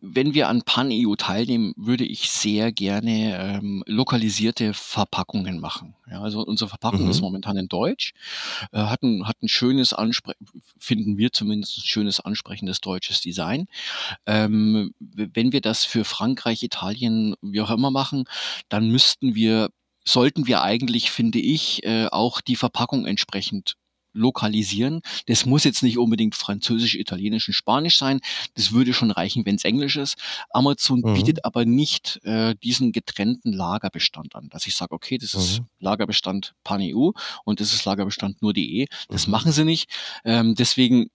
[0.00, 5.94] wenn wir an Pan-EU teilnehmen, würde ich sehr gerne ähm, lokalisierte Verpackungen machen.
[6.10, 7.10] Ja, also unsere Verpackung mhm.
[7.10, 8.12] ist momentan in Deutsch,
[8.72, 10.34] äh, hat, ein, hat ein schönes, Anspre
[10.78, 13.66] finden wir zumindest ein schönes, ansprechendes deutsches Design.
[14.26, 18.24] Ähm, wenn wir das für Frankreich, Italien, wie auch immer machen,
[18.68, 19.70] dann müssten wir
[20.02, 23.76] sollten wir eigentlich, finde ich, äh, auch die Verpackung entsprechend
[24.12, 25.02] lokalisieren.
[25.26, 28.20] Das muss jetzt nicht unbedingt Französisch, Italienisch und Spanisch sein.
[28.54, 30.16] Das würde schon reichen, wenn es Englisch ist.
[30.50, 31.14] Amazon mhm.
[31.14, 35.66] bietet aber nicht äh, diesen getrennten Lagerbestand an, dass ich sage, okay, das ist mhm.
[35.78, 37.10] Lagerbestand Pan-EU
[37.44, 38.86] und das ist Lagerbestand nur DE.
[39.08, 39.32] Das mhm.
[39.32, 39.90] machen sie nicht.
[40.24, 41.10] Ähm, deswegen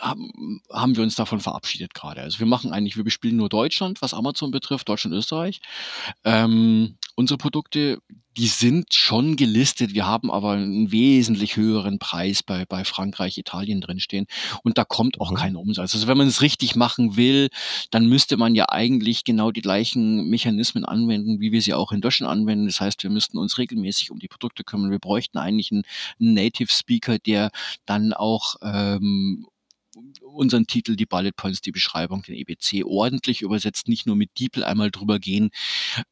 [0.00, 2.22] haben, haben wir uns davon verabschiedet gerade.
[2.22, 5.60] Also wir machen eigentlich, wir bespielen nur Deutschland, was Amazon betrifft, Deutschland, Österreich.
[6.24, 7.98] Ähm, unsere Produkte,
[8.36, 13.80] die sind schon gelistet, wir haben aber einen wesentlich höheren Preis bei, bei Frankreich, Italien
[13.80, 14.26] drinstehen
[14.62, 15.36] und da kommt auch mhm.
[15.36, 15.94] kein Umsatz.
[15.94, 17.48] Also wenn man es richtig machen will,
[17.90, 22.00] dann müsste man ja eigentlich genau die gleichen Mechanismen anwenden, wie wir sie auch in
[22.00, 22.66] Deutschland anwenden.
[22.66, 24.90] Das heißt, wir müssten uns regelmäßig um die Produkte kümmern.
[24.90, 25.84] Wir bräuchten eigentlich einen,
[26.20, 27.50] einen Native Speaker, der
[27.86, 29.46] dann auch ähm,
[30.20, 34.64] unseren Titel, die Bullet Points, die Beschreibung, den EBC ordentlich übersetzt, nicht nur mit DeepL
[34.64, 35.50] einmal drüber gehen,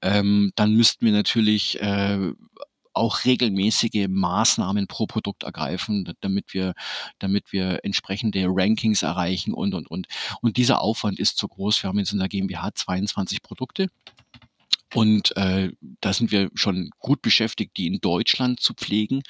[0.02, 2.32] ähm, dann müssten wir natürlich äh,
[2.94, 6.74] auch regelmäßige Maßnahmen pro Produkt ergreifen, damit wir,
[7.18, 10.06] damit wir entsprechende Rankings erreichen und, und, und.
[10.40, 11.82] Und dieser Aufwand ist zu groß.
[11.82, 13.88] Wir haben jetzt in der GmbH 22 Produkte.
[14.94, 19.22] Und äh, da sind wir schon gut beschäftigt, die in Deutschland zu pflegen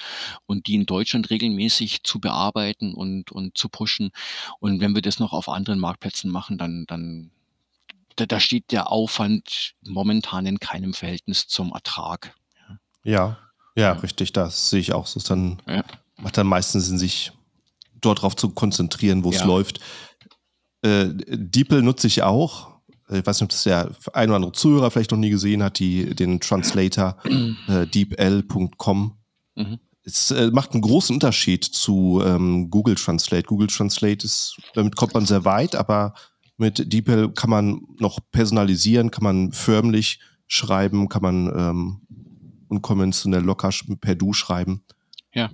[0.45, 4.11] und die in Deutschland regelmäßig zu bearbeiten und, und zu pushen.
[4.61, 7.31] Und wenn wir das noch auf anderen Marktplätzen machen, dann, dann
[8.17, 12.37] da, da steht der Aufwand momentan in keinem Verhältnis zum Ertrag.
[12.59, 13.39] Ja, ja,
[13.75, 15.07] ja richtig, das sehe ich auch.
[15.07, 15.83] So dann ja.
[16.19, 17.33] macht dann meistens Sinn, sich
[18.03, 19.47] dort drauf zu konzentrieren, wo es ja.
[19.47, 19.81] läuft.
[20.83, 22.74] Äh, DeepL nutze ich auch
[23.11, 25.79] ich weiß nicht, ob das der ein oder andere Zuhörer vielleicht noch nie gesehen hat,
[25.79, 27.17] die, den Translator
[27.69, 29.17] äh, deepl.com.
[29.57, 29.79] Mhm.
[30.05, 33.45] Es äh, macht einen großen Unterschied zu ähm, Google Translate.
[33.45, 36.15] Google Translate ist, damit kommt man sehr weit, aber
[36.57, 42.01] mit DeepL kann man noch personalisieren, kann man förmlich schreiben, kann man ähm,
[42.69, 44.85] unkonventionell locker per Du schreiben.
[45.33, 45.51] Ja.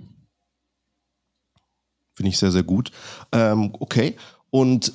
[2.13, 2.91] Finde ich sehr, sehr gut.
[3.31, 4.15] Ähm, okay.
[4.49, 4.93] Und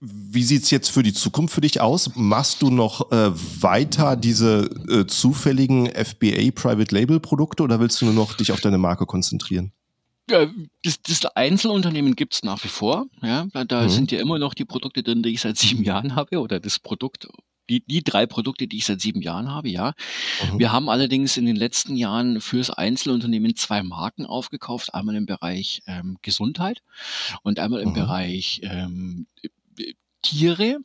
[0.00, 2.12] Wie sieht's jetzt für die Zukunft für dich aus?
[2.14, 3.30] Machst du noch äh,
[3.62, 8.60] weiter diese äh, zufälligen FBA Private Label Produkte oder willst du nur noch dich auf
[8.60, 9.72] deine Marke konzentrieren?
[10.28, 13.06] Das, das Einzelunternehmen gibt's nach wie vor.
[13.22, 13.88] Ja, da, da Mhm.
[13.88, 16.78] sind ja immer noch die Produkte drin, die ich seit sieben Jahren habe oder das
[16.78, 17.26] Produkt,
[17.68, 19.94] die, die drei Produkte, die ich seit sieben Jahren habe, ja.
[20.52, 20.58] Mhm.
[20.60, 24.94] Wir haben allerdings in den letzten Jahren fürs Einzelunternehmen zwei Marken aufgekauft.
[24.94, 26.82] Einmal im Bereich ähm, Gesundheit
[27.42, 27.94] und einmal im Mhm.
[27.94, 29.48] Bereich ähm, äh,
[30.22, 30.78] Tiere.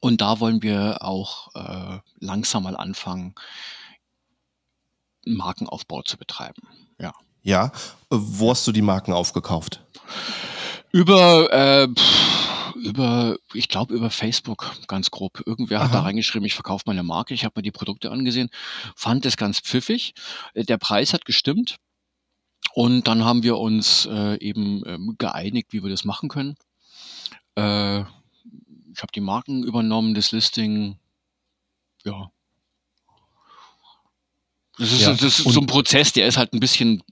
[0.00, 3.34] Und da wollen wir auch äh, langsam mal anfangen,
[5.24, 6.62] Markenaufbau zu betreiben.
[6.98, 7.12] Ja.
[7.42, 7.72] Ja.
[8.10, 9.84] Wo hast du die Marken aufgekauft?
[10.90, 11.88] Über, äh,
[12.76, 15.42] über, ich glaube über Facebook, ganz grob.
[15.46, 16.06] Irgendwer hat da Aha.
[16.06, 17.34] reingeschrieben, ich verkaufe meine Marke.
[17.34, 18.50] Ich habe mir die Produkte angesehen,
[18.96, 20.14] fand es ganz pfiffig.
[20.54, 21.76] Äh, Der Preis hat gestimmt.
[22.74, 26.56] Und dann haben wir uns äh, eben ähm, geeinigt, wie wir das machen können.
[27.56, 28.00] Äh,
[28.94, 30.98] ich habe die Marken übernommen, das Listing,
[32.04, 32.30] ja.
[34.78, 35.10] Das ist, Ja.
[35.12, 37.02] das ist so Und ein Prozess, der ist halt ein bisschen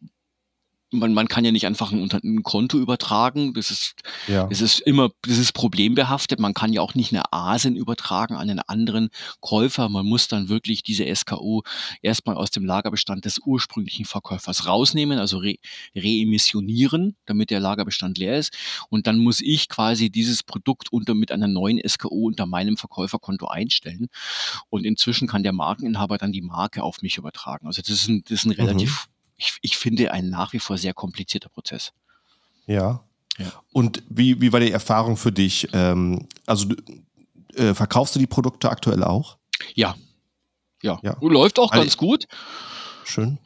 [0.92, 3.54] man, man kann ja nicht einfach ein, ein Konto übertragen.
[3.54, 3.94] Das ist,
[4.26, 4.48] ja.
[4.50, 6.40] es ist immer, das ist problembehaftet.
[6.40, 9.88] Man kann ja auch nicht eine ASIN übertragen an einen anderen Käufer.
[9.88, 11.62] Man muss dann wirklich diese SKU
[12.02, 15.56] erstmal aus dem Lagerbestand des ursprünglichen Verkäufers rausnehmen, also re
[15.94, 18.56] reemissionieren, damit der Lagerbestand leer ist.
[18.88, 23.46] Und dann muss ich quasi dieses Produkt unter, mit einer neuen SKU unter meinem Verkäuferkonto
[23.46, 24.08] einstellen.
[24.68, 27.66] Und inzwischen kann der Markeninhaber dann die Marke auf mich übertragen.
[27.66, 28.52] Also das ist ein, das ist ein
[29.06, 29.19] Mhm.
[29.40, 31.92] Ich, ich finde, ein nach wie vor sehr komplizierter Prozess.
[32.66, 33.02] Ja.
[33.38, 33.52] Ja.
[33.72, 35.68] Und wie, wie war die Erfahrung für dich?
[35.72, 36.68] Ähm, also
[37.54, 39.38] äh, verkaufst du die Produkte aktuell auch?
[39.74, 39.94] Ja,
[40.82, 40.98] ja.
[41.02, 41.16] Ja.
[41.20, 42.26] Läuft auch Also- ganz gut.
[43.04, 43.38] Schön.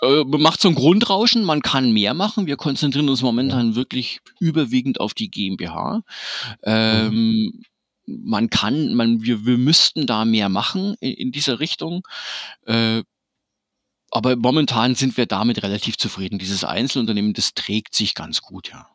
[0.00, 2.46] Äh, macht so ein Grundrauschen, man kann mehr machen.
[2.46, 6.02] Wir konzentrieren uns momentan wirklich überwiegend auf die GmbH.
[6.62, 7.62] Ähm,
[8.06, 12.06] Man kann, man, wir, wir müssten da mehr machen in, in dieser Richtung.
[12.66, 13.02] Äh,
[14.12, 16.38] aber momentan sind wir damit relativ zufrieden.
[16.38, 18.86] Dieses Einzelunternehmen, das trägt sich ganz gut, ja.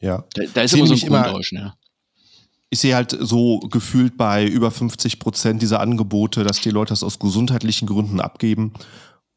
[0.00, 0.24] Ja.
[0.34, 1.74] Da, da ist Sehe immer so ein Grundrauschen, ja.
[2.68, 7.02] Ich sehe halt so gefühlt bei über 50 Prozent dieser Angebote, dass die Leute das
[7.02, 8.72] aus gesundheitlichen Gründen abgeben.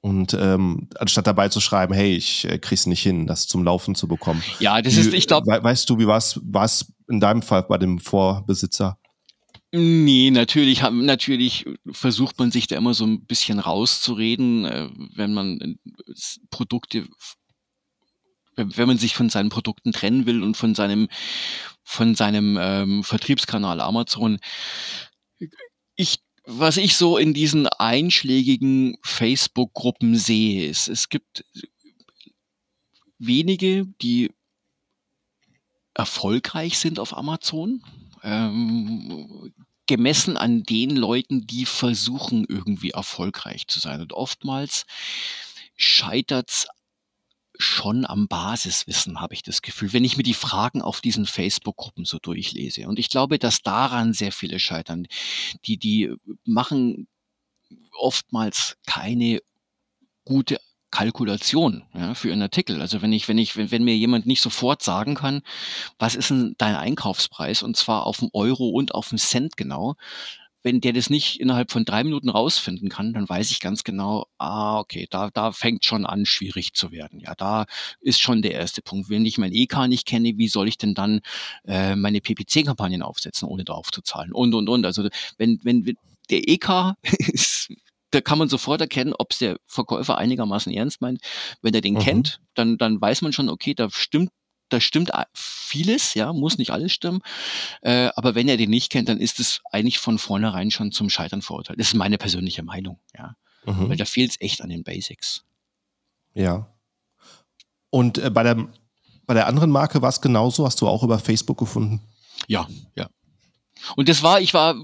[0.01, 3.95] Und ähm, anstatt dabei zu schreiben, hey, ich äh, krieg's nicht hin, das zum Laufen
[3.95, 4.43] zu bekommen.
[4.59, 7.77] Ja, das ist, ich glaube, we weißt du, wie war es in deinem Fall bei
[7.77, 8.97] dem Vorbesitzer?
[9.75, 15.33] Nee, natürlich, haben- natürlich versucht man sich da immer so ein bisschen rauszureden, äh, wenn
[15.33, 15.75] man äh,
[16.51, 17.07] Produkte,
[18.55, 21.07] wenn wenn man sich von seinen Produkten trennen will und von seinem,
[21.83, 24.37] von seinem ähm, Vertriebskanal Amazon.
[25.95, 31.45] Ich, was ich so in diesen einschlägigen Facebook-Gruppen sehe, ist, es gibt
[33.17, 34.31] wenige, die
[35.93, 37.81] erfolgreich sind auf Amazon.
[38.23, 39.53] Ähm,
[39.87, 44.01] gemessen an den Leuten, die versuchen, irgendwie erfolgreich zu sein.
[44.01, 44.85] Und oftmals
[45.75, 46.67] scheitert's
[47.57, 52.05] schon am Basiswissen, habe ich das Gefühl, wenn ich mir die Fragen auf diesen Facebook-Gruppen
[52.05, 52.87] so durchlese.
[52.87, 55.07] Und ich glaube, dass daran sehr viele scheitern.
[55.65, 56.13] Die, die
[56.45, 57.07] machen
[57.91, 59.39] oftmals keine
[60.25, 60.59] gute
[60.93, 62.79] Kalkulation ja, für ihren Artikel.
[62.79, 65.41] Also wenn ich, wenn ich, wenn, wenn mir jemand nicht sofort sagen kann,
[65.97, 69.95] was ist denn dein Einkaufspreis und zwar auf den Euro und auf den Cent genau,
[70.61, 74.27] wenn der das nicht innerhalb von drei Minuten rausfinden kann, dann weiß ich ganz genau,
[74.37, 77.19] ah, okay, da, da fängt schon an, schwierig zu werden.
[77.19, 77.65] Ja, da
[77.99, 79.09] ist schon der erste Punkt.
[79.09, 81.21] Wenn ich mein EK nicht kenne, wie soll ich denn dann
[81.65, 84.31] äh, meine PPC-Kampagnen aufsetzen, ohne drauf zu zahlen?
[84.31, 84.85] Und, und, und.
[84.85, 85.97] Also wenn, wenn wenn
[86.29, 87.73] der EK ist,
[88.13, 91.21] da kann man sofort erkennen, ob es der Verkäufer einigermaßen ernst meint.
[91.61, 91.99] Wenn er den Mhm.
[91.99, 94.31] kennt, dann, dann weiß man schon, okay, da stimmt
[94.69, 97.19] da stimmt vieles, ja, muss nicht alles stimmen.
[97.81, 101.11] Äh, aber wenn er den nicht kennt, dann ist es eigentlich von vornherein schon zum
[101.11, 101.79] Scheitern verurteilt.
[101.79, 103.35] Das ist meine persönliche Meinung, ja.
[103.65, 103.97] Weil Mhm.
[103.97, 105.43] da fehlt es echt an den Basics.
[106.33, 106.73] Ja.
[107.91, 108.67] Und äh, bei, der,
[109.27, 112.01] bei der anderen Marke war es genauso, hast du auch über Facebook gefunden?
[112.47, 113.09] Ja, ja.
[113.95, 114.75] Und das war, ich war,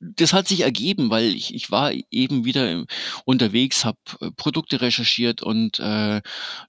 [0.00, 2.84] das hat sich ergeben, weil ich, ich war eben wieder
[3.24, 3.98] unterwegs, habe
[4.36, 6.22] Produkte recherchiert und äh,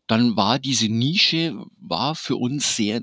[0.08, 3.02] dann war diese Nische, war für uns sehr,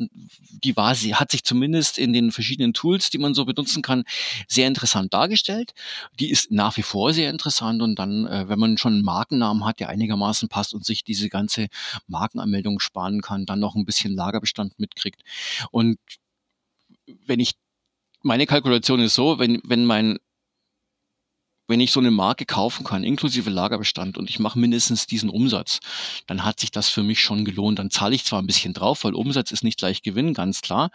[0.51, 4.05] die war, sie hat sich zumindest in den verschiedenen Tools, die man so benutzen kann,
[4.49, 5.73] sehr interessant dargestellt.
[6.19, 9.65] Die ist nach wie vor sehr interessant und dann, äh, wenn man schon einen Markennamen
[9.65, 11.69] hat, der einigermaßen passt und sich diese ganze
[12.07, 15.23] Markenanmeldung sparen kann, dann noch ein bisschen Lagerbestand mitkriegt.
[15.71, 15.99] Und
[17.27, 17.53] wenn ich
[18.25, 20.19] meine Kalkulation ist so, wenn, wenn mein,
[21.69, 25.81] wenn ich so eine Marke kaufen kann, inklusive Lagerbestand und ich mache mindestens diesen Umsatz,
[26.27, 27.79] dann hat sich das für mich schon gelohnt.
[27.79, 30.91] Dann zahle ich zwar ein bisschen drauf, weil Umsatz ist nicht gleich Gewinn, ganz klar.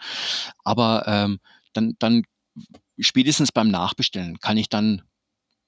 [0.64, 1.40] Aber ähm,
[1.72, 2.24] dann, dann
[2.98, 5.02] spätestens beim Nachbestellen kann ich dann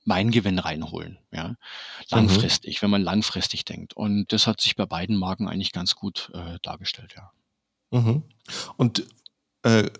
[0.04, 1.48] meinen Gewinn reinholen, ja.
[1.48, 1.56] Mhm.
[2.10, 3.94] Langfristig, wenn man langfristig denkt.
[3.94, 7.30] Und das hat sich bei beiden Marken eigentlich ganz gut äh, dargestellt, ja.
[7.92, 8.24] Mhm.
[8.76, 9.06] Und
[9.62, 9.90] äh,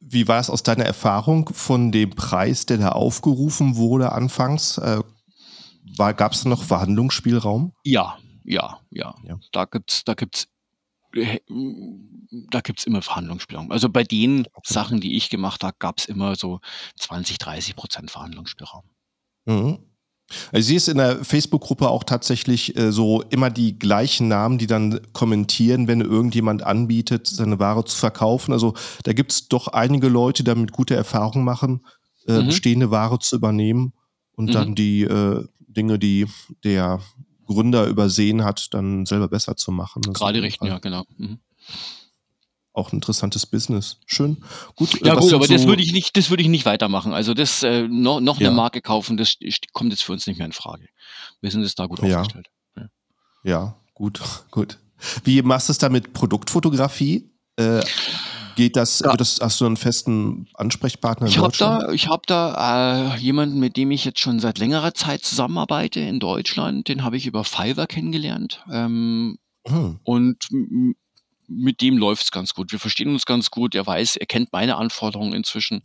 [0.00, 4.78] wie war es aus deiner Erfahrung von dem Preis, der da aufgerufen wurde anfangs?
[4.78, 5.02] Äh,
[5.96, 7.72] Gab es noch Verhandlungsspielraum?
[7.82, 9.14] Ja, ja, ja.
[9.24, 9.38] Ja.
[9.52, 10.48] Da gibt's, da gibt's,
[11.14, 11.40] äh,
[12.30, 13.72] da gibt's immer Verhandlungsspielraum.
[13.72, 16.60] Also bei den Sachen, die ich gemacht habe, gab's immer so
[16.98, 18.84] 20, 30 Prozent Verhandlungsspielraum.
[19.46, 19.78] Mhm.
[20.52, 24.66] Ich sehe es in der Facebook-Gruppe auch tatsächlich äh, so immer die gleichen Namen, die
[24.66, 28.52] dann kommentieren, wenn irgendjemand anbietet, seine Ware zu verkaufen.
[28.52, 31.80] Also da gibt es doch einige Leute, die damit gute Erfahrungen machen,
[32.26, 32.46] äh, Mhm.
[32.46, 33.92] bestehende Ware zu übernehmen
[34.32, 34.52] und Mhm.
[34.52, 36.26] dann die äh, Dinge, die
[36.64, 37.00] der
[37.46, 40.02] Gründer übersehen hat, dann selber besser zu machen.
[40.02, 41.04] Das Gerade jeden richten, ja, genau.
[41.16, 41.38] Mhm.
[42.78, 43.98] Auch ein interessantes Business.
[44.06, 44.36] Schön.
[44.76, 47.12] Gut, äh, Ja gut, aber das so- würde ich nicht, das würde ich nicht weitermachen.
[47.12, 48.48] Also das äh, noch, noch Ja.
[48.48, 49.34] eine Marke kaufen, das
[49.72, 50.86] kommt jetzt für uns nicht mehr in Frage.
[51.40, 52.20] Wir sind jetzt da gut Ja.
[52.20, 52.46] aufgestellt.
[53.42, 54.78] Ja, gut, gut.
[55.24, 57.30] Wie machst du es da mit Produktfotografie?
[57.56, 57.80] Äh,
[58.56, 59.16] geht das, Ja.
[59.16, 63.58] das, hast du einen festen Ansprechpartner in Ich habe da, ich hab da äh, jemanden,
[63.60, 66.86] mit dem ich jetzt schon seit längerer Zeit zusammenarbeite in Deutschland.
[66.88, 68.62] Den habe ich über Fiverr kennengelernt.
[68.70, 69.98] Ähm, Hm.
[70.04, 70.48] und
[71.48, 72.72] mit dem läuft's ganz gut.
[72.72, 73.74] Wir verstehen uns ganz gut.
[73.74, 75.82] Er weiß, er kennt meine Anforderungen inzwischen.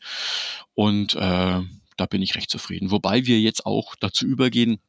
[0.76, 1.62] Und äh,
[1.98, 2.92] da bin ich recht zufrieden.
[2.92, 4.80] Wobei wir jetzt auch dazu übergehen,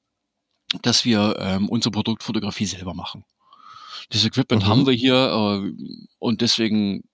[0.83, 3.25] dass wir ähm, unsere Produktfotografie selber machen.
[4.11, 4.69] Das Equipment Mhm.
[4.69, 5.15] haben wir hier
[5.65, 5.73] äh,
[6.19, 7.05] und deswegen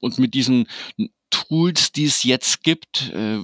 [0.00, 0.66] und mit diesen
[1.30, 3.38] Tools, die es jetzt gibt, äh,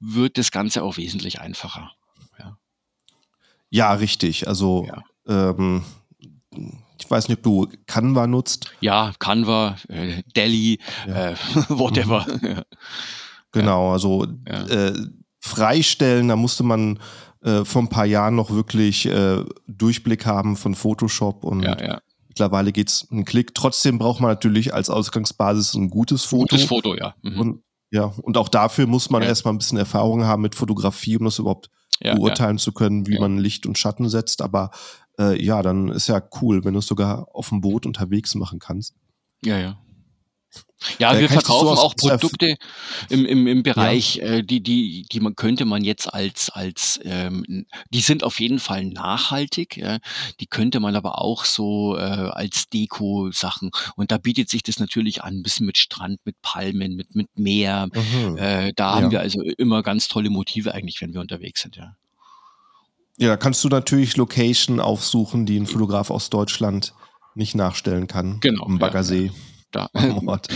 [0.00, 1.92] wird das Ganze auch wesentlich einfacher.
[3.74, 4.48] Ja, richtig.
[4.48, 5.02] Also, Ja.
[5.26, 5.82] ähm,
[7.04, 8.70] ich weiß nicht, ob du Canva nutzt.
[8.80, 11.30] Ja, Canva, äh, Delhi, Ja.
[11.30, 11.34] äh,
[11.68, 12.26] whatever.
[12.42, 12.62] Ja.
[13.52, 14.62] Genau, also Ja.
[14.66, 14.94] äh,
[15.40, 16.98] freistellen, da musste man
[17.42, 22.00] äh, vor ein paar Jahren noch wirklich äh, Durchblick haben von Photoshop und ja, ja.
[22.28, 23.54] mittlerweile geht's einen Klick.
[23.54, 26.54] Trotzdem braucht man natürlich als Ausgangsbasis ein gutes Foto.
[26.54, 27.14] Gutes Foto, ja.
[27.22, 27.40] Mhm.
[27.40, 29.28] Und, ja, und auch dafür muss man Ja.
[29.28, 31.68] erstmal ein bisschen Erfahrung haben mit Fotografie, um das überhaupt
[32.00, 33.20] ja, beurteilen zu können, wie Ja.
[33.20, 34.40] man Licht und Schatten setzt.
[34.40, 34.70] Aber
[35.18, 38.58] äh, ja, dann ist ja cool, wenn du es sogar auf dem Boot unterwegs machen
[38.58, 38.94] kannst.
[39.44, 39.78] Ja, ja.
[40.98, 42.56] Ja, Äh, wir so verkaufen auch Produkte
[43.08, 47.66] im, im, im Bereich, äh, die, die, die man könnte man jetzt als, als ähm,
[47.90, 49.98] die sind auf jeden Fall nachhaltig, ja.
[50.40, 53.70] die könnte man aber auch so äh, als Deko-Sachen.
[53.96, 57.28] Und da bietet sich das natürlich an, ein bisschen mit Strand, mit Palmen, mit, mit
[57.38, 57.88] Meer.
[57.94, 58.36] Mhm.
[58.36, 58.96] Äh, da Ja.
[58.96, 61.96] haben wir also immer ganz tolle Motive eigentlich, wenn wir unterwegs sind, ja.
[63.18, 66.94] Ja, da kannst du natürlich Location aufsuchen, die ein Fotograf aus Deutschland
[67.34, 68.40] nicht nachstellen kann.
[68.40, 69.30] Genau, ja, Baggersee.
[69.70, 69.88] Da.
[69.94, 70.48] am Ort.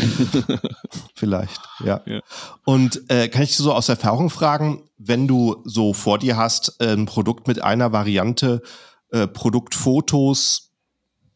[1.14, 2.02] Vielleicht, ja.
[2.04, 2.20] Ja.
[2.66, 6.76] Und äh, kann ich dir so aus Erfahrung fragen, wenn du so vor dir hast,
[6.80, 8.60] äh, ein Produkt mit einer Variante,
[9.10, 10.66] äh, Produktfotos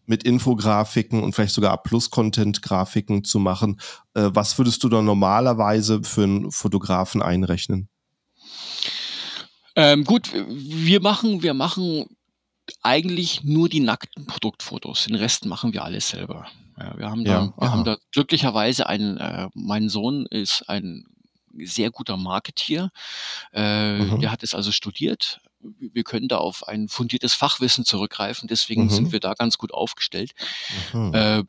[0.05, 3.81] mit Infografiken und vielleicht sogar Plus-Content-Grafiken zu machen,
[4.15, 7.89] äh, was würdest du da normalerweise für einen Fotografen einrechnen?
[9.77, 12.07] Ähm, gut, wir machen, wir machen
[12.83, 15.05] eigentlich nur die nackten Produktfotos.
[15.07, 16.47] Den Rest machen wir alles selber.
[16.79, 21.05] Ja, wir haben da, Ja, wir haben da glücklicherweise einen, äh, mein Sohn ist ein
[21.59, 22.91] sehr guter Marketeer.
[23.53, 24.21] Äh, Mhm.
[24.21, 25.41] Der hat es also studiert.
[25.61, 28.49] Wir können da auf ein fundiertes Fachwissen zurückgreifen.
[28.49, 28.91] Deswegen Mhm.
[28.91, 30.33] sind wir da ganz gut aufgestellt.
[30.93, 31.13] Mhm.
[31.15, 31.43] Äh,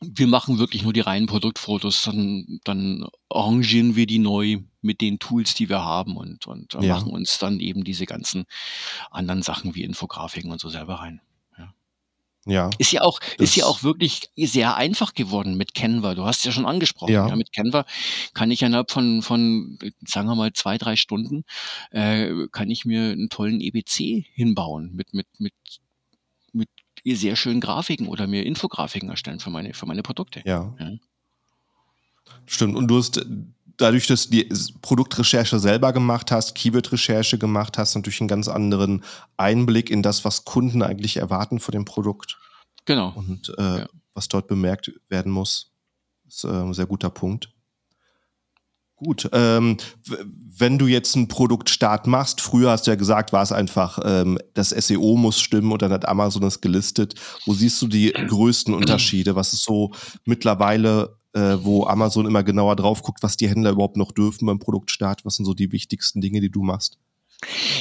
[0.00, 5.18] wir machen wirklich nur die reinen Produktfotos, dann, dann arrangieren wir die neu mit den
[5.18, 6.94] Tools, die wir haben und, und äh, Ja.
[6.94, 8.44] machen uns dann eben diese ganzen
[9.10, 11.20] anderen Sachen wie Infografiken und so selber rein.
[12.46, 12.70] ja.
[12.78, 16.14] Ist ja auch, ist ja auch wirklich sehr einfach geworden mit Canva.
[16.14, 17.12] Du hast es ja schon angesprochen.
[17.12, 17.28] Ja.
[17.28, 17.36] Ja.
[17.36, 17.84] mit Canva
[18.32, 21.44] kann ich innerhalb von, von, sagen wir mal, zwei, drei Stunden,
[21.90, 25.52] äh, kann ich mir einen tollen EBC hinbauen mit, mit, mit
[27.04, 30.42] sehr schönen Grafiken oder mir Infografiken erstellen für meine, für meine Produkte.
[30.44, 30.74] Ja.
[30.78, 30.90] Ja.
[32.46, 32.76] Stimmt.
[32.76, 33.24] Und du hast
[33.76, 34.48] dadurch, dass du die
[34.82, 39.04] Produktrecherche selber gemacht hast, Keyword-Recherche gemacht hast, natürlich einen ganz anderen
[39.36, 42.38] Einblick in das, was Kunden eigentlich erwarten von dem Produkt
[42.84, 43.12] Genau.
[43.14, 43.86] und äh, Ja.
[44.14, 45.70] was dort bemerkt werden muss.
[46.24, 47.50] Das ist äh, ein sehr guter Punkt.
[48.98, 49.76] Gut, ähm,
[50.58, 54.38] wenn du jetzt einen Produktstart machst, früher hast du ja gesagt, war es einfach, ähm,
[54.54, 57.14] das SEO muss stimmen und dann hat Amazon es gelistet.
[57.46, 59.36] Wo siehst du die größten Unterschiede?
[59.36, 59.92] Was ist so
[60.24, 64.58] mittlerweile, äh, wo Amazon immer genauer drauf guckt, was die Händler überhaupt noch dürfen beim
[64.58, 65.24] Produktstart?
[65.24, 66.98] Was sind so die wichtigsten Dinge, die du machst?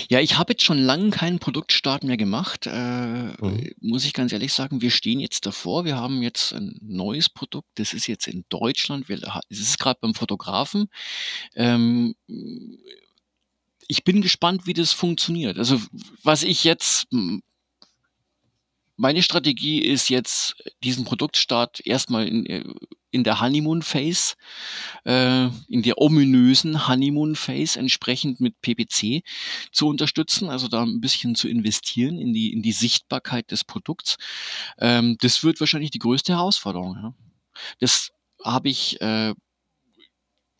[0.09, 3.71] Ja, ich habe jetzt schon lange keinen Produktstart mehr gemacht, äh, Mhm.
[3.81, 4.81] muss ich ganz ehrlich sagen.
[4.81, 5.83] Wir stehen jetzt davor.
[5.83, 7.67] Wir haben jetzt ein neues Produkt.
[7.75, 9.09] Das ist jetzt in Deutschland.
[9.09, 10.89] Wir ha es ist gerade beim Fotografen.
[11.55, 12.15] Ähm,
[13.87, 15.57] ich bin gespannt, wie das funktioniert.
[15.57, 15.81] Also,
[16.23, 17.07] was ich jetzt
[18.97, 22.63] meine Strategie ist jetzt, diesen Produktstart erstmal in, äh,
[23.11, 24.35] in der Honeymoon Phase,
[25.05, 29.23] äh, in der ominösen Honeymoon Phase entsprechend mit PPC
[29.71, 34.17] zu unterstützen, also da ein bisschen zu investieren in die, in die Sichtbarkeit des Produkts.
[34.79, 36.95] Ähm, das wird wahrscheinlich die größte Herausforderung.
[36.95, 37.13] Ja.
[37.79, 38.11] Das
[38.43, 39.33] habe ich, äh,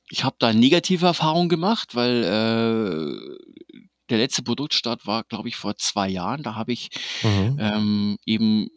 [0.09, 3.77] ich habe da negative Erfahrungen gemacht, weil äh,
[4.09, 6.43] der letzte Produktstart war, glaube ich, vor zwei Jahren.
[6.43, 6.89] Da habe ich
[7.23, 7.57] Mhm.
[7.59, 8.69] ähm, eben,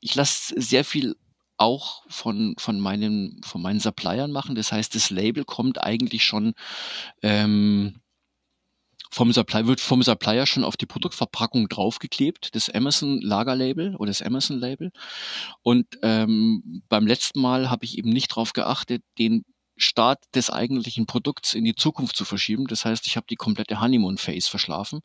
[0.00, 1.14] ich lasse sehr viel
[1.62, 4.54] auch von, von, meinen, von meinen Suppliern machen.
[4.54, 6.54] Das heißt, das Label kommt eigentlich schon
[7.22, 8.00] ähm,
[9.10, 14.22] vom Supplier, wird vom Supplier schon auf die Produktverpackung draufgeklebt, das Amazon Lagerlabel oder das
[14.22, 14.90] Amazon Label.
[15.62, 19.44] Und ähm, beim letzten Mal habe ich eben nicht darauf geachtet, den
[19.82, 22.66] Start des eigentlichen Produkts in die Zukunft zu verschieben.
[22.66, 25.00] Das heißt, ich habe die komplette Honeymoon Phase verschlafen.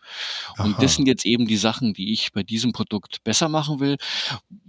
[0.58, 0.82] Und Aha.
[0.82, 3.98] das sind jetzt eben die Sachen, die ich bei diesem Produkt besser machen will.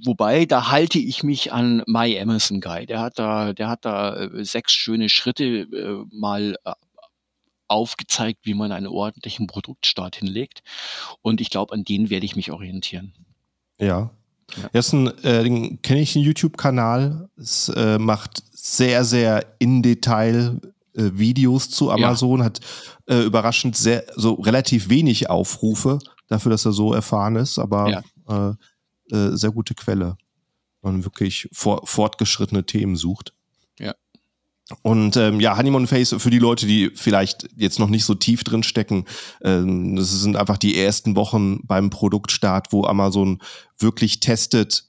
[0.05, 2.87] Wobei, da halte ich mich an My Amazon Guy.
[2.87, 6.73] Der hat da, der hat da äh, sechs schöne Schritte äh, mal äh,
[7.69, 10.63] aufgezeigt, wie man einen ordentlichen Produktstart hinlegt.
[11.23, 13.15] Und ich glaube, an denen werde ich mich orientieren.
[13.79, 14.11] Ja.
[14.57, 14.71] Ja.
[14.73, 17.29] Ersten, äh, den kenne ich einen YouTube-Kanal.
[17.37, 20.61] Es äh, macht sehr, sehr in Detail
[20.95, 22.61] äh, Videos zu Amazon, hat
[23.07, 29.15] äh, überraschend sehr, so relativ wenig Aufrufe dafür, dass er so erfahren ist, aber äh,
[29.15, 30.17] äh, sehr gute Quelle.
[30.83, 33.33] Man wirklich vor, fortgeschrittene Themen sucht.
[33.79, 33.95] Ja.
[34.83, 38.45] Und ähm, ja, Honeymoon Face für die Leute, die vielleicht jetzt noch nicht so tief
[38.45, 39.07] drin stecken,
[39.43, 43.39] ähm, das sind einfach die ersten Wochen beim Produktstart, wo Amazon
[43.79, 44.85] wirklich testet,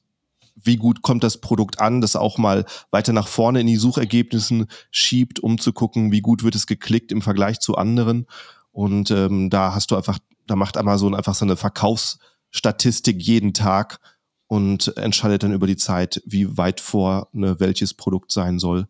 [0.61, 4.67] wie gut kommt das Produkt an, das auch mal weiter nach vorne in die Suchergebnissen
[4.91, 8.25] schiebt, um zu gucken, wie gut wird es geklickt im Vergleich zu anderen.
[8.71, 14.01] Und ähm, da hast du einfach, da macht Amazon einfach so eine Verkaufsstatistik jeden Tag
[14.47, 18.88] und entscheidet dann über die Zeit, wie weit vorne welches Produkt sein soll.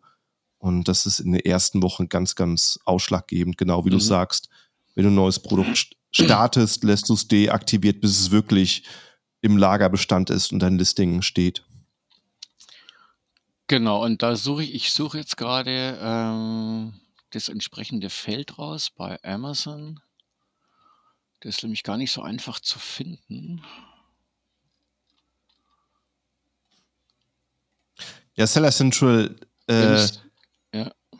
[0.60, 3.94] Und das ist in den ersten Wochen ganz, ganz ausschlaggebend, genau wie mhm.
[3.94, 4.50] du sagst.
[4.94, 8.84] Wenn du ein neues Produkt startest, lässt du es deaktiviert, bis es wirklich
[9.40, 11.64] im Lagerbestand ist und dein Listing steht.
[13.68, 16.92] Genau, und da suche ich, ich suche jetzt gerade ähm,
[17.30, 20.00] das entsprechende Feld raus bei Amazon.
[21.40, 23.62] Das ist nämlich gar nicht so einfach zu finden.
[28.34, 29.36] Ja, Seller Central,
[29.68, 30.06] äh.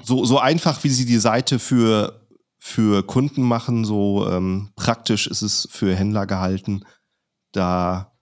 [0.02, 2.26] So, so einfach wie sie die Seite für,
[2.58, 6.84] für Kunden machen, so ähm, praktisch ist es für Händler gehalten.
[7.52, 8.12] Da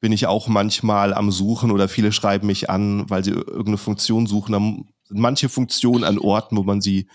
[0.00, 4.26] bin ich auch manchmal am Suchen oder viele schreiben mich an, weil sie irgendeine Funktion
[4.26, 4.52] suchen.
[4.52, 7.08] Da sind manche Funktionen an Orten, wo man sie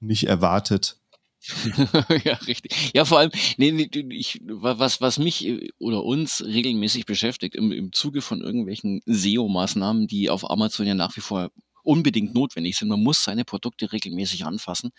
[0.00, 0.98] nicht erwartet.
[2.24, 2.92] ja, richtig.
[2.94, 7.70] Ja, vor allem, nee, nee, ich, was, was mich äh, oder uns regelmäßig beschäftigt im,
[7.70, 11.50] im Zuge von irgendwelchen SEO-Maßnahmen, die auf Amazon ja nach wie vor
[11.84, 12.88] unbedingt notwendig sind.
[12.88, 14.90] Man muss seine Produkte regelmäßig anfassen.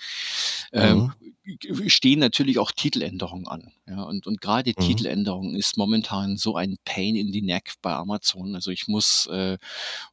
[0.71, 1.13] Ähm, mhm.
[1.23, 3.71] Ähm, stehen natürlich auch Titeländerungen an.
[3.88, 4.81] Ja, und, und gerade mhm.
[4.81, 8.55] Titeländerungen ist momentan so ein Pain in the Neck bei Amazon.
[8.55, 9.57] Also ich muss, äh,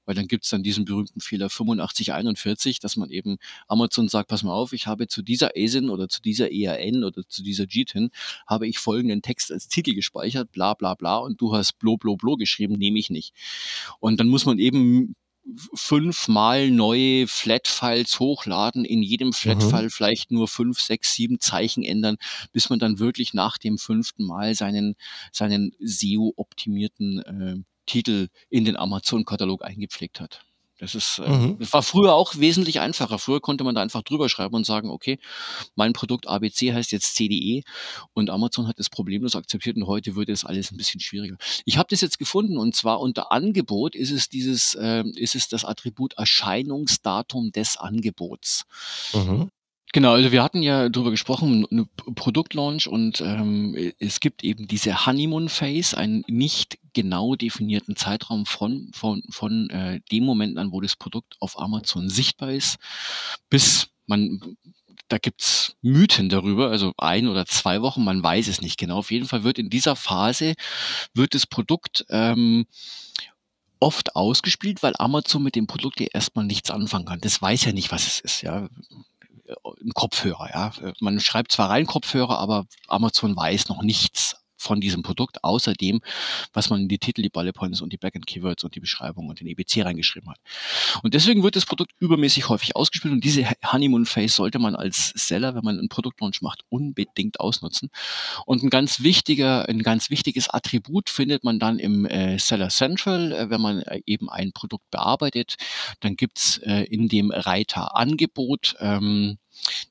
[0.05, 4.53] weil dann gibt's dann diesen berühmten Fehler 8541, dass man eben Amazon sagt, pass mal
[4.53, 8.11] auf, ich habe zu dieser ASIN oder zu dieser EAN oder zu dieser GTIN
[8.47, 12.17] habe ich folgenden Text als Titel gespeichert, bla bla bla, und du hast blo blo
[12.17, 13.35] blo geschrieben, nehme ich nicht.
[14.01, 15.15] Und dann muss man eben
[15.75, 19.91] fünfmal neue Flat-Files hochladen, in jedem Flat-File mhm.
[19.91, 22.17] vielleicht nur fünf, sechs, sieben Zeichen ändern,
[22.53, 24.95] bis man dann wirklich nach dem fünften Mal seinen,
[25.33, 30.45] seinen SEO-optimierten äh, Titel in den Amazon-Katalog eingepflegt hat.
[30.83, 31.59] Das ist, äh, mhm.
[31.61, 33.21] das war früher auch wesentlich einfacher.
[33.21, 35.21] Früher konnte man da einfach drüber schreiben und sagen, okay,
[35.77, 37.63] mein Produkt ABC heißt jetzt CDE
[38.15, 41.37] und Amazon hat das problemlos akzeptiert und heute wird es alles ein bisschen schwieriger.
[41.67, 45.47] Ich habe das jetzt gefunden und zwar unter Angebot ist es dieses, äh, ist es
[45.47, 48.65] das Attribut Erscheinungsdatum des Angebots.
[49.15, 49.51] Mhm.
[49.95, 51.85] Genau, also wir hatten ja darüber gesprochen, eine
[52.15, 58.91] Produktlaunch und ähm, es gibt eben diese Honeymoon Phase, einen nicht genau definierten Zeitraum von,
[58.95, 62.79] von, von äh, dem Moment an, wo das Produkt auf Amazon sichtbar ist,
[63.51, 64.57] bis man,
[65.09, 68.97] da gibt's Mythen darüber, also ein oder zwei Wochen, man weiß es nicht genau.
[68.97, 70.55] Auf jeden Fall wird in dieser Phase,
[71.13, 72.65] wird das Produkt ähm,
[73.79, 77.21] oft ausgespielt, weil Amazon mit dem Produkt ja erstmal nichts anfangen kann.
[77.21, 78.41] Das weiß ja nicht, was es ist.
[78.41, 78.69] Ja
[79.65, 80.51] ein Kopfhörer.
[80.53, 86.01] Ja, man schreibt zwar rein Kopfhörer, aber Amazon weiß noch nichts von diesem Produkt, außerdem,
[86.53, 89.41] was man in die Titel, die Bullet und die Backend Keywords und die Beschreibung und
[89.41, 90.39] den EBC reingeschrieben hat.
[91.03, 95.13] Und deswegen wird das Produkt übermäßig häufig ausgespielt und diese Honeymoon Phase sollte man als
[95.17, 97.91] Seller, wenn man einen Produktlaunch macht, unbedingt ausnutzen.
[98.47, 103.33] Und ein ganz wichtiger, ein ganz wichtiges Attribut findet man dann im äh, Seller Central,
[103.33, 105.57] äh, wenn man äh, eben ein Produkt bearbeitet.
[106.01, 109.39] Dann gibt's äh, in dem Reiter Angebot ähm,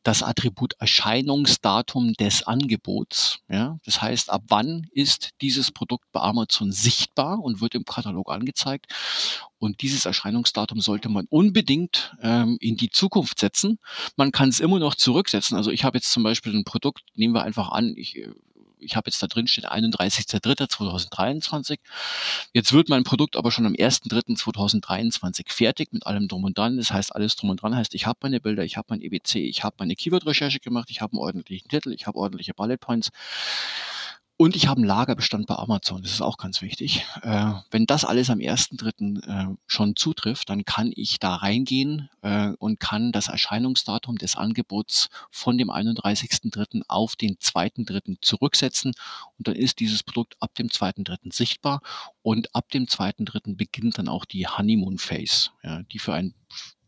[0.04, 3.40] das Attribut Erscheinungsdatum des Angebots.
[3.50, 3.78] Ja?
[3.86, 8.88] Das heißt, ab wann ist dieses Produkt bei Amazon sichtbar und wird im Katalog angezeigt.
[9.60, 13.78] Und dieses Erscheinungsdatum sollte man unbedingt ähm, in die Zukunft setzen.
[14.16, 15.56] Man kann es immer noch zurücksetzen.
[15.56, 18.30] Also ich habe jetzt zum Beispiel ein Produkt, nehmen wir einfach an, ich äh,
[18.82, 21.80] ich habe jetzt da drin steht 31.03.2023.
[22.54, 26.78] Jetzt wird mein Produkt aber schon am 1.03.2023 fertig mit allem drum und dran.
[26.78, 29.36] Das heißt, alles drum und dran heißt, ich habe meine Bilder, ich habe mein EBC,
[29.36, 33.10] ich habe meine Keyword-Recherche gemacht, ich habe einen ordentlichen Titel, ich habe ordentliche Bullet Points.
[34.42, 37.06] Und ich habe einen Lagerbestand bei Amazon, das ist auch ganz wichtig.
[37.22, 39.22] Äh, wenn das alles am 1.3.
[39.28, 45.10] Äh, schon zutrifft, dann kann ich da reingehen äh, und kann das Erscheinungsdatum des Angebots
[45.30, 46.82] von dem 31.3.
[46.88, 48.18] auf den 2.3.
[48.20, 48.96] zurücksetzen.
[49.38, 51.32] Und dann ist dieses Produkt ab dem 2.3.
[51.32, 51.84] sichtbar.
[52.24, 53.56] Und ab dem 2.3.
[53.56, 56.34] beginnt dann auch die Honeymoon Phase, ja, die für ein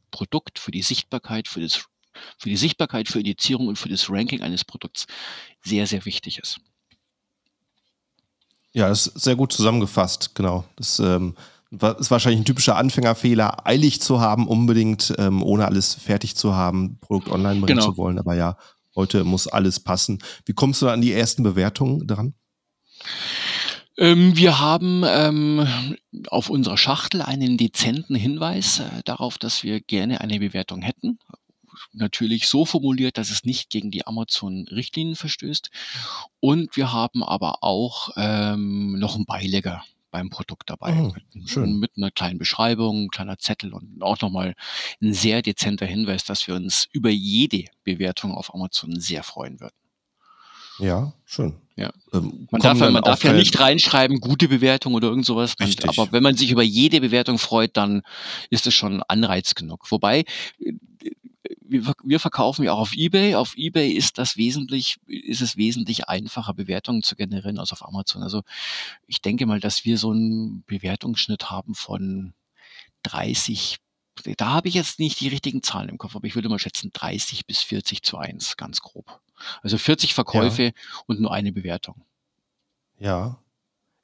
[0.10, 1.86] Produkt, für die Sichtbarkeit, für das
[2.39, 5.06] für die Sichtbarkeit, für Indizierung und für das Ranking eines Produkts
[5.62, 6.60] sehr, sehr wichtig ist.
[8.74, 10.66] Ja, das ist sehr gut zusammengefasst, genau.
[10.76, 11.36] Das ähm,
[11.72, 16.98] ist wahrscheinlich ein typischer Anfängerfehler, eilig zu haben, unbedingt, ähm, ohne alles fertig zu haben,
[17.00, 17.92] Produkt online bringen genau.
[17.92, 18.20] zu wollen.
[18.20, 18.58] Aber ja,
[18.96, 20.20] heute muss alles passen.
[20.46, 22.34] Wie kommst du an die ersten Bewertungen dran?
[23.98, 25.68] Ähm, wir haben ähm,
[26.30, 31.20] auf unserer Schachtel einen dezenten Hinweis äh, darauf, dass wir gerne eine Bewertung hätten
[31.92, 35.70] natürlich so formuliert, dass es nicht gegen die Amazon-Richtlinien verstößt.
[36.40, 40.96] Und wir haben aber auch ähm, noch einen Beileger beim Produkt dabei.
[40.98, 44.54] Oh, mit, mit, einer kleinen Beschreibung, ein kleiner Zettel und auch nochmal
[45.02, 49.76] ein sehr dezenter Hinweis, dass wir uns über jede Bewertung auf Amazon sehr freuen würden.
[50.80, 51.56] Ja, schön.
[51.76, 51.92] Ja.
[52.14, 55.56] Ähm, man darf, man darf ja nicht reinschreiben, gute Bewertung oder irgend sowas.
[55.60, 58.04] Man, aber wenn man sich über jede Bewertung freut, dann
[58.50, 59.90] ist es schon Anreiz genug.
[59.92, 60.26] Wobei,
[60.60, 60.74] äh,
[61.68, 63.36] wir, verkaufen ja auch auf eBay.
[63.36, 68.24] Auf eBay ist das wesentlich, ist es wesentlich einfacher, Bewertungen zu generieren als auf Amazon.
[68.24, 68.43] Also
[69.07, 72.34] ich denke mal, dass wir so einen Bewertungsschnitt haben von
[73.03, 73.78] 30
[74.38, 76.91] da habe ich jetzt nicht die richtigen Zahlen im Kopf, aber ich würde mal schätzen
[76.93, 79.20] 30 bis 40 zu 1, ganz grob.
[79.61, 80.72] Also 40 Verkäufe ja.
[81.07, 82.03] und nur eine Bewertung.
[82.99, 83.39] Ja.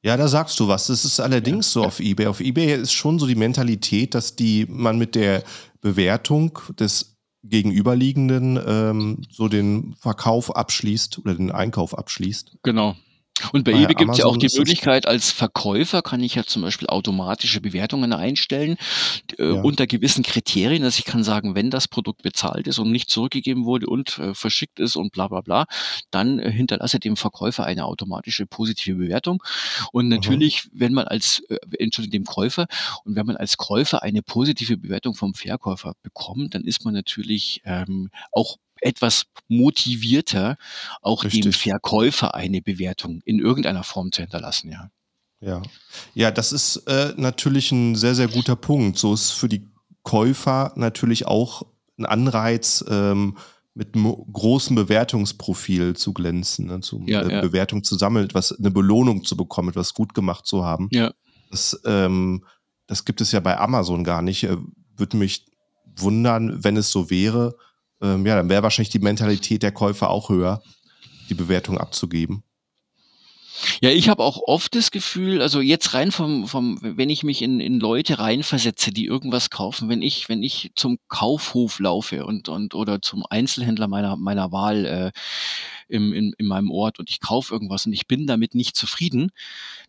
[0.01, 0.87] Ja, da sagst du was.
[0.87, 1.81] Das ist allerdings ja.
[1.81, 2.27] so auf eBay.
[2.27, 5.43] Auf eBay ist schon so die Mentalität, dass die man mit der
[5.81, 12.57] Bewertung des gegenüberliegenden ähm, so den Verkauf abschließt oder den Einkauf abschließt.
[12.63, 12.95] Genau.
[13.51, 16.43] Und bei, bei eBay gibt es ja auch die Möglichkeit, als Verkäufer kann ich ja
[16.43, 18.77] zum Beispiel automatische Bewertungen einstellen
[19.37, 19.61] äh, ja.
[19.61, 23.65] unter gewissen Kriterien, dass ich kann sagen, wenn das Produkt bezahlt ist und nicht zurückgegeben
[23.65, 25.65] wurde und äh, verschickt ist und bla bla bla,
[26.11, 29.43] dann äh, hinterlasse dem Verkäufer eine automatische positive Bewertung.
[29.91, 30.79] Und natürlich, mhm.
[30.79, 32.67] wenn man als, äh, Entschuldigung, dem Käufer,
[33.03, 37.61] und wenn man als Käufer eine positive Bewertung vom Verkäufer bekommt, dann ist man natürlich
[37.65, 40.57] ähm, auch etwas motivierter,
[41.01, 41.41] auch Richtig.
[41.41, 44.89] dem Verkäufer eine Bewertung in irgendeiner Form zu hinterlassen, ja.
[45.41, 45.61] Ja,
[46.13, 48.97] ja, das ist äh, natürlich ein sehr, sehr guter Punkt.
[48.97, 49.65] So ist für die
[50.03, 51.63] Käufer natürlich auch
[51.97, 53.37] ein Anreiz, ähm,
[53.73, 57.41] mit einem großen Bewertungsprofil zu glänzen, ne, zu ja, äh, ja.
[57.41, 60.89] Bewertung zu sammeln, etwas, eine Belohnung zu bekommen, etwas gut gemacht zu haben.
[60.91, 61.13] Ja.
[61.49, 62.43] Das, ähm,
[62.87, 64.43] das gibt es ja bei Amazon gar nicht.
[64.43, 64.57] Äh,
[64.97, 65.45] Würde mich
[65.95, 67.55] wundern, wenn es so wäre
[68.01, 70.61] ähm, ja, dann wäre wahrscheinlich die Mentalität der Käufer auch höher,
[71.29, 72.43] die Bewertung abzugeben.
[73.81, 77.41] Ja, ich habe auch oft das Gefühl, also jetzt rein vom, vom wenn ich mich
[77.41, 82.47] in, in Leute reinversetze, die irgendwas kaufen, wenn ich, wenn ich zum Kaufhof laufe und,
[82.47, 85.11] und oder zum Einzelhändler meiner, meiner Wahl äh,
[85.87, 89.31] im, in, in meinem Ort und ich kaufe irgendwas und ich bin damit nicht zufrieden,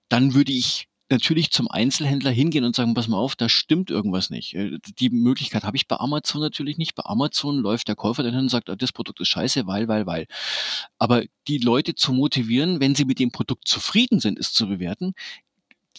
[0.08, 4.30] dann würde ich natürlich zum Einzelhändler hingehen und sagen, pass mal auf, da stimmt irgendwas
[4.30, 4.54] nicht.
[4.54, 6.94] Äh, die Möglichkeit habe ich bei Amazon natürlich nicht.
[6.94, 9.88] Bei Amazon läuft der Käufer dann hin und sagt, ah, das Produkt ist scheiße, weil,
[9.88, 10.26] weil, weil.
[10.98, 15.14] Aber die Leute zu motivieren, wenn sie mit dem Produkt zufrieden sind, es zu bewerten,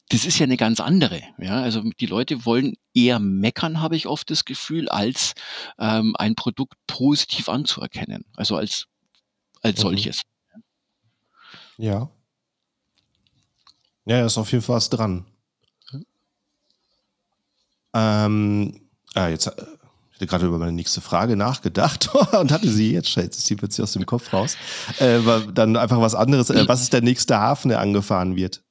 [0.10, 1.22] das ist ja eine ganz andere.
[1.38, 5.34] Ja, also die Leute wollen eher meckern, habe ich oft das Gefühl, als
[5.80, 8.26] ähm, ein Produkt positiv anzuerkennen.
[8.36, 8.88] Also als
[9.62, 9.82] als mhm.
[9.82, 10.22] solches.
[11.78, 12.12] Ja.
[14.12, 15.24] Ja, ist auf jeden Fall was dran.
[17.94, 18.82] Ähm,
[19.14, 23.38] ah, jetzt äh, hatte gerade über meine nächste Frage nachgedacht und hatte sie jetzt, jetzt
[23.38, 24.58] ist sie plötzlich aus dem Kopf raus.
[25.00, 25.22] Äh,
[25.54, 26.50] dann einfach was anderes.
[26.50, 28.62] Äh, was ist der nächste Hafen, der angefahren wird?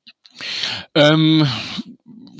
[0.94, 1.46] Ähm,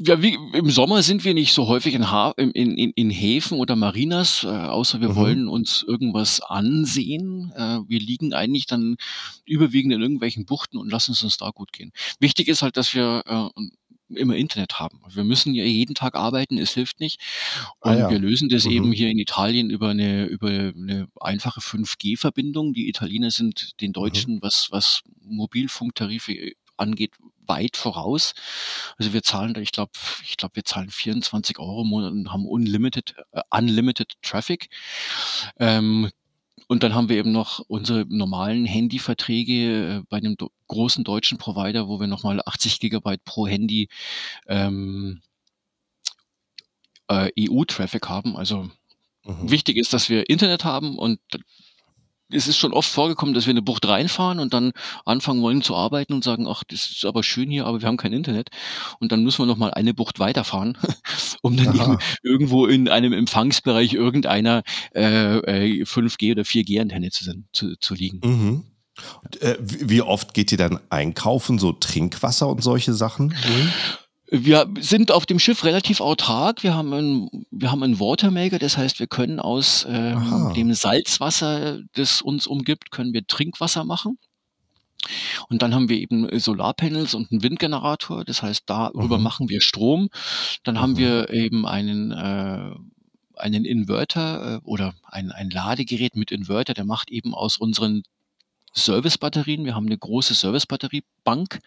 [0.02, 3.58] ja, wie, im Sommer sind wir nicht so häufig in, ha in, in, in Häfen
[3.58, 5.16] oder Marinas, äh, außer wir mhm.
[5.16, 7.52] wollen uns irgendwas ansehen.
[7.54, 8.96] Äh, wir liegen eigentlich dann
[9.44, 11.92] überwiegend in irgendwelchen Buchten und lassen es uns da gut gehen.
[12.18, 13.60] Wichtig ist halt, dass wir äh,
[14.14, 15.00] immer Internet haben.
[15.12, 17.20] Wir müssen ja jeden Tag arbeiten, es hilft nicht.
[17.80, 18.10] Ah Und ah ja.
[18.10, 18.70] wir lösen das mhm.
[18.70, 22.72] eben hier in Italien über eine, über eine einfache 5G-Verbindung.
[22.72, 23.94] Die Italiener sind den mhm.
[23.94, 24.42] Deutschen, mhm.
[24.42, 27.12] was, was Mobilfunktarife angeht,
[27.50, 28.32] weit voraus.
[28.96, 29.92] Also wir zahlen da, ich glaube,
[30.22, 34.70] ich glaube, wir zahlen 24 Euro im Monat und haben unlimited, äh, unlimited Traffic.
[35.58, 36.10] Ähm,
[36.68, 40.36] und dann haben wir eben noch unsere normalen Handyverträge äh, bei einem
[40.68, 43.88] großen deutschen Provider, wo wir nochmal 80 Gigabyte pro Handy
[44.46, 45.20] ähm,
[47.08, 48.36] äh, EU-Traffic haben.
[48.36, 48.70] Also
[49.24, 49.50] mhm.
[49.50, 51.18] wichtig ist, dass wir Internet haben und
[52.32, 54.72] es ist schon oft vorgekommen, dass wir in eine Bucht reinfahren und dann
[55.04, 57.96] anfangen wollen zu arbeiten und sagen, ach, das ist aber schön hier, aber wir haben
[57.96, 58.50] kein Internet.
[58.98, 60.78] Und dann müssen wir noch mal eine Bucht weiterfahren,
[61.42, 64.62] um dann eben irgendwo in einem Empfangsbereich irgendeiner
[64.92, 68.20] äh, 5G äh, oder 4G-Antenne zu, zu, zu liegen.
[68.22, 68.64] Mhm.
[69.40, 73.28] Äh, wie oft geht ihr dann einkaufen, so Trinkwasser und solche Sachen?
[73.28, 73.72] Mhm.
[74.30, 76.62] Wir sind auf dem Schiff relativ autark.
[76.62, 81.80] Wir haben einen, wir haben einen Watermaker, das heißt, wir können aus ähm, dem Salzwasser,
[81.94, 84.18] das uns umgibt, können wir Trinkwasser machen.
[85.48, 89.24] Und dann haben wir eben Solarpanels und einen Windgenerator, das heißt, darüber mhm.
[89.24, 90.10] machen wir Strom.
[90.62, 90.80] Dann mhm.
[90.80, 92.70] haben wir eben einen äh,
[93.40, 98.02] einen Inverter äh, oder ein, ein Ladegerät mit Inverter, der macht eben aus unseren
[98.72, 99.64] Servicebatterien.
[99.64, 101.58] Wir haben eine große Servicebatteriebank,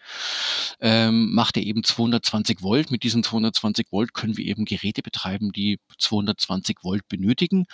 [0.80, 2.90] ähm, macht er eben 220 Volt.
[2.90, 7.66] Mit diesen 220 Volt können wir eben Geräte betreiben, die 220 Volt benötigen,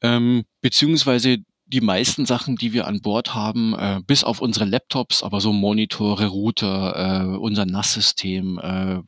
[0.00, 1.38] ähm, beziehungsweise
[1.72, 5.52] die meisten Sachen, die wir an Bord haben, äh, bis auf unsere Laptops, aber so
[5.52, 9.00] Monitore, Router, äh, unser NAS-System, äh,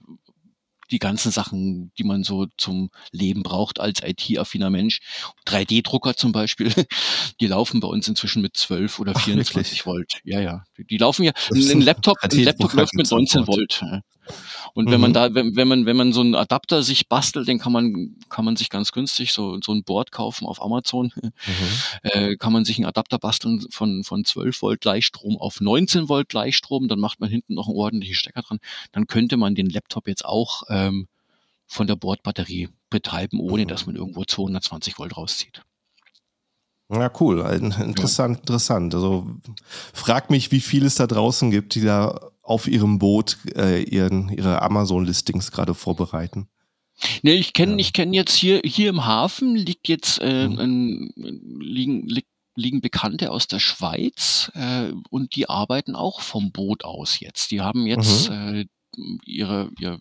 [0.91, 5.01] die ganzen Sachen, die man so zum Leben braucht als IT-affiner Mensch.
[5.47, 6.73] 3D-Drucker zum Beispiel,
[7.41, 10.21] die laufen bei uns inzwischen mit 12 oder 24 Ach, Volt.
[10.25, 10.65] Ja, ja.
[10.79, 11.33] Die laufen ja.
[11.51, 13.83] Ein Laptop, ein Laptop läuft mit 19 Volt.
[14.75, 14.91] Und mhm.
[14.91, 15.15] wenn man mhm.
[15.15, 18.45] da, wenn, wenn man, wenn man so einen Adapter sich bastelt, den kann man, kann
[18.45, 21.13] man sich ganz günstig so, so ein Board kaufen auf Amazon.
[21.17, 21.33] Mhm.
[22.03, 26.29] Äh, kann man sich einen Adapter basteln von, von 12 Volt Gleichstrom auf 19 Volt
[26.29, 26.87] Gleichstrom.
[26.89, 28.59] Dann macht man hinten noch einen ordentlichen Stecker dran.
[28.93, 31.09] Dann könnte man den Laptop jetzt auch ähm,
[31.67, 33.69] von der Bordbatterie betreiben, ohne mhm.
[33.69, 35.63] dass man irgendwo 220 Volt rauszieht.
[36.91, 37.41] Ja, cool.
[37.41, 38.41] Interessant, ja.
[38.41, 38.95] interessant.
[38.95, 39.27] Also
[39.93, 44.29] frag mich, wie viel es da draußen gibt, die da auf ihrem Boot äh, ihren,
[44.29, 46.49] ihre Amazon-Listings gerade vorbereiten.
[47.23, 47.79] Nee, ich kenne ja.
[47.79, 50.59] ich jetzt hier, hier im Hafen liegt jetzt äh, mhm.
[50.59, 56.85] ein, liegen, liegt liegen Bekannte aus der Schweiz äh, und die arbeiten auch vom Boot
[56.85, 57.51] aus jetzt.
[57.51, 58.55] Die haben jetzt mhm.
[58.55, 58.67] äh,
[59.25, 59.99] ihre, ihr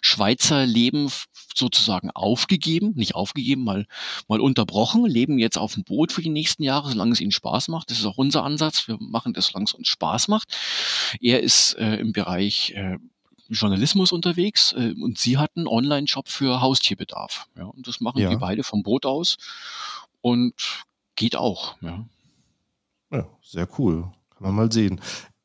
[0.00, 1.10] Schweizer Leben
[1.54, 3.86] sozusagen aufgegeben, nicht aufgegeben, mal,
[4.28, 7.68] mal unterbrochen, leben jetzt auf dem Boot für die nächsten Jahre, solange es ihnen Spaß
[7.68, 7.90] macht.
[7.90, 8.88] Das ist auch unser Ansatz.
[8.88, 10.56] Wir machen das, solange es uns Spaß macht.
[11.20, 12.98] Er ist äh, im Bereich äh,
[13.48, 17.48] Journalismus unterwegs äh, und sie hatten Online-Shop für Haustierbedarf.
[17.56, 18.30] Ja, und das machen ja.
[18.30, 19.36] die beide vom Boot aus
[20.20, 20.54] und
[21.16, 21.76] geht auch.
[21.80, 22.04] Ja.
[23.10, 24.02] ja, sehr cool.
[24.30, 25.00] Kann man mal sehen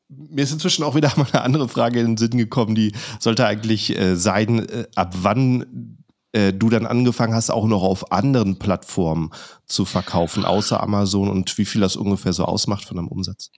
[0.08, 3.46] mir ist inzwischen auch wieder mal eine andere Frage in den Sinn gekommen, die sollte
[3.46, 5.98] eigentlich äh, sein, äh, ab wann
[6.32, 9.30] äh, du dann angefangen hast, auch noch auf anderen Plattformen
[9.66, 13.50] zu verkaufen, außer Amazon und wie viel das ungefähr so ausmacht von deinem Umsatz?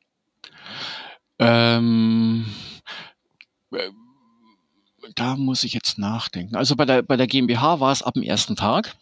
[1.38, 2.46] Ähm,
[3.72, 3.90] äh,
[5.14, 6.56] da muss ich jetzt nachdenken.
[6.56, 8.96] Also bei der, bei der GmbH war es ab dem ersten Tag.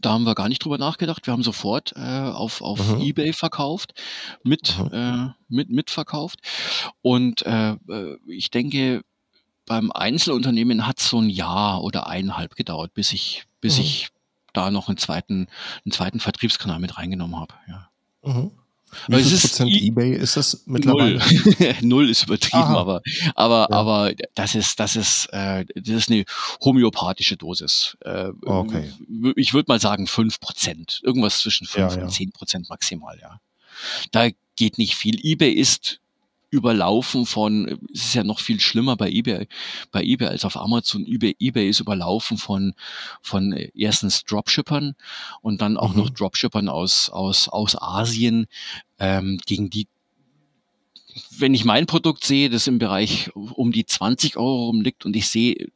[0.00, 1.26] Da haben wir gar nicht drüber nachgedacht.
[1.26, 3.00] Wir haben sofort äh, auf, auf mhm.
[3.00, 3.94] Ebay verkauft,
[4.42, 4.92] mit, mhm.
[4.92, 6.40] äh, mit, mitverkauft.
[7.02, 9.02] Und äh, äh ich denke,
[9.66, 13.82] beim Einzelunternehmen hat es so ein Jahr oder eineinhalb gedauert, bis ich, bis mhm.
[13.84, 14.08] ich
[14.52, 15.48] da noch einen zweiten,
[15.84, 17.54] einen zweiten Vertriebskanal mit reingenommen habe.
[17.68, 17.90] Ja.
[19.08, 21.18] Wie viel Prozent eBay ist das mittlerweile?
[21.18, 22.78] Null, Null ist übertrieben, Aha.
[22.78, 23.02] aber
[23.34, 23.76] aber ja.
[23.76, 26.24] aber das ist das ist äh, das ist eine
[26.62, 27.96] homöopathische Dosis.
[28.00, 28.92] Äh, okay.
[29.36, 33.40] Ich würde mal sagen fünf Prozent, irgendwas zwischen fünf ja, und zehn Prozent maximal, ja.
[34.10, 35.18] Da geht nicht viel.
[35.22, 36.00] eBay ist
[36.50, 39.48] überlaufen von, es ist ja noch viel schlimmer bei eBay,
[39.90, 41.06] bei eBay als auf Amazon.
[41.06, 42.74] eBay, eBay ist überlaufen von,
[43.22, 44.94] von erstens Dropshippern
[45.42, 45.98] und dann auch mhm.
[45.98, 48.46] noch Dropshippern aus, aus, aus Asien,
[48.98, 49.88] ähm, gegen die
[51.36, 55.28] wenn ich mein Produkt sehe, das im Bereich um die 20 Euro rumliegt und ich
[55.28, 55.68] sehe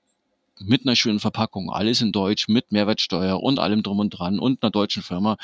[0.64, 4.62] mit einer schönen Verpackung, alles in Deutsch, mit Mehrwertsteuer und allem drum und dran und
[4.62, 5.36] einer deutschen Firma.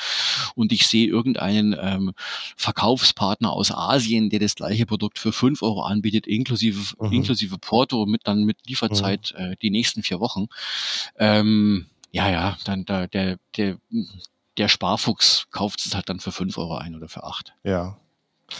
[0.55, 2.13] Und ich sehe irgendeinen ähm,
[2.57, 7.11] Verkaufspartner aus Asien, der das gleiche Produkt für fünf Euro anbietet, inklusive, mhm.
[7.11, 9.43] inklusive Porto, mit dann mit Lieferzeit mhm.
[9.43, 10.47] äh, die nächsten vier Wochen.
[11.17, 13.77] Ähm, ja, ja, dann da, der, der,
[14.57, 17.53] der Sparfuchs kauft es halt dann für fünf Euro ein oder für acht.
[17.63, 17.97] Ja.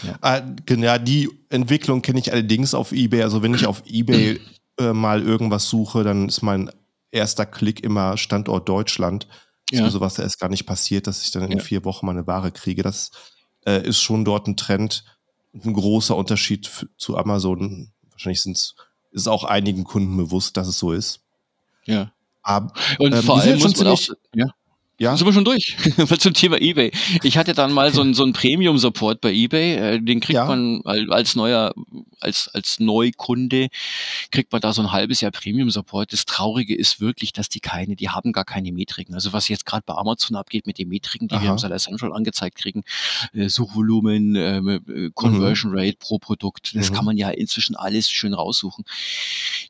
[0.02, 0.36] Ja.
[0.36, 3.22] Äh, ja, die Entwicklung kenne ich allerdings auf eBay.
[3.22, 4.40] Also wenn ich auf eBay
[4.80, 6.70] äh, mal irgendwas suche, dann ist mein
[7.12, 9.28] erster Klick immer Standort Deutschland.
[9.70, 9.84] Ja.
[9.84, 11.64] So sowas erst gar nicht passiert, dass ich dann in ja.
[11.64, 12.82] vier Wochen meine Ware kriege.
[12.82, 13.10] Das
[13.66, 15.04] äh, ist schon dort ein Trend,
[15.54, 17.92] ein großer Unterschied zu Amazon.
[18.10, 18.74] Wahrscheinlich sind's,
[19.12, 21.20] ist auch einigen Kunden bewusst, dass es so ist.
[21.84, 22.12] Ja.
[22.42, 24.00] Aber, und ähm, vor allem muss man auch,
[24.34, 24.46] ja.
[25.00, 25.16] Ja.
[25.16, 25.78] Sind wir schon durch?
[26.18, 26.92] Zum Thema eBay.
[27.22, 29.74] Ich hatte dann mal so einen so Premium-Support bei eBay.
[29.76, 30.44] Äh, den kriegt ja.
[30.44, 31.72] man als neuer,
[32.20, 33.68] als, als Neukunde,
[34.30, 36.12] kriegt man da so ein halbes Jahr Premium-Support.
[36.12, 39.14] Das Traurige ist wirklich, dass die keine, die haben gar keine Metriken.
[39.14, 41.44] Also was jetzt gerade bei Amazon abgeht mit den Metriken, die Aha.
[41.44, 42.82] wir im Seller Central angezeigt kriegen,
[43.32, 45.78] äh, Suchvolumen, ähm, äh, Conversion mhm.
[45.78, 46.94] Rate pro Produkt, das mhm.
[46.94, 48.84] kann man ja inzwischen alles schön raussuchen.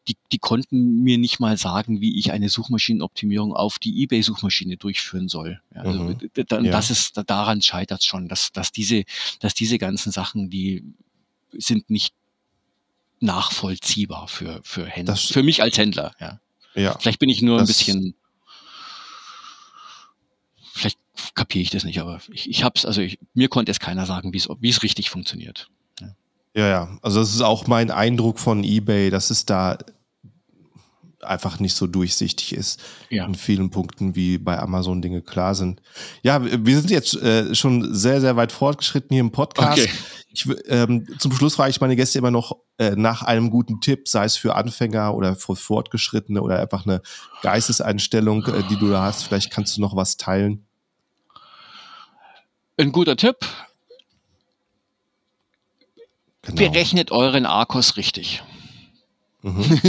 [0.08, 5.19] Die, die konnten mir nicht mal sagen, wie ich eine Suchmaschinenoptimierung auf die eBay-Suchmaschine durchführe
[5.20, 5.60] führen soll.
[5.74, 6.18] Ja, also mhm.
[6.48, 6.72] dann, ja.
[6.72, 9.04] das ist, daran scheitert es schon, dass, dass diese,
[9.40, 10.84] dass diese ganzen Sachen, die
[11.52, 12.14] sind nicht
[13.20, 16.40] nachvollziehbar für, für Händler, das, für mich als Händler, ja.
[16.74, 18.14] ja Vielleicht bin ich nur ein bisschen,
[20.72, 20.98] vielleicht
[21.34, 24.32] kapiere ich das nicht, aber ich, ich hab's, also ich, mir konnte es keiner sagen,
[24.32, 25.68] wie es richtig funktioniert.
[26.00, 26.14] Ja.
[26.54, 29.76] ja, ja, also das ist auch mein Eindruck von eBay, dass es da
[31.22, 33.24] einfach nicht so durchsichtig ist ja.
[33.26, 35.80] in vielen Punkten, wie bei Amazon Dinge klar sind.
[36.22, 39.82] Ja, wir sind jetzt äh, schon sehr, sehr weit fortgeschritten hier im Podcast.
[39.82, 39.90] Okay.
[40.32, 44.06] Ich, ähm, zum Schluss frage ich meine Gäste immer noch äh, nach einem guten Tipp,
[44.06, 47.02] sei es für Anfänger oder für Fortgeschrittene oder einfach eine
[47.42, 49.24] Geisteseinstellung, äh, die du da hast.
[49.24, 50.66] Vielleicht kannst du noch was teilen.
[52.76, 53.36] Ein guter Tipp.
[56.42, 56.56] Genau.
[56.56, 58.42] Berechnet euren Arkos richtig.
[59.42, 59.80] Mhm.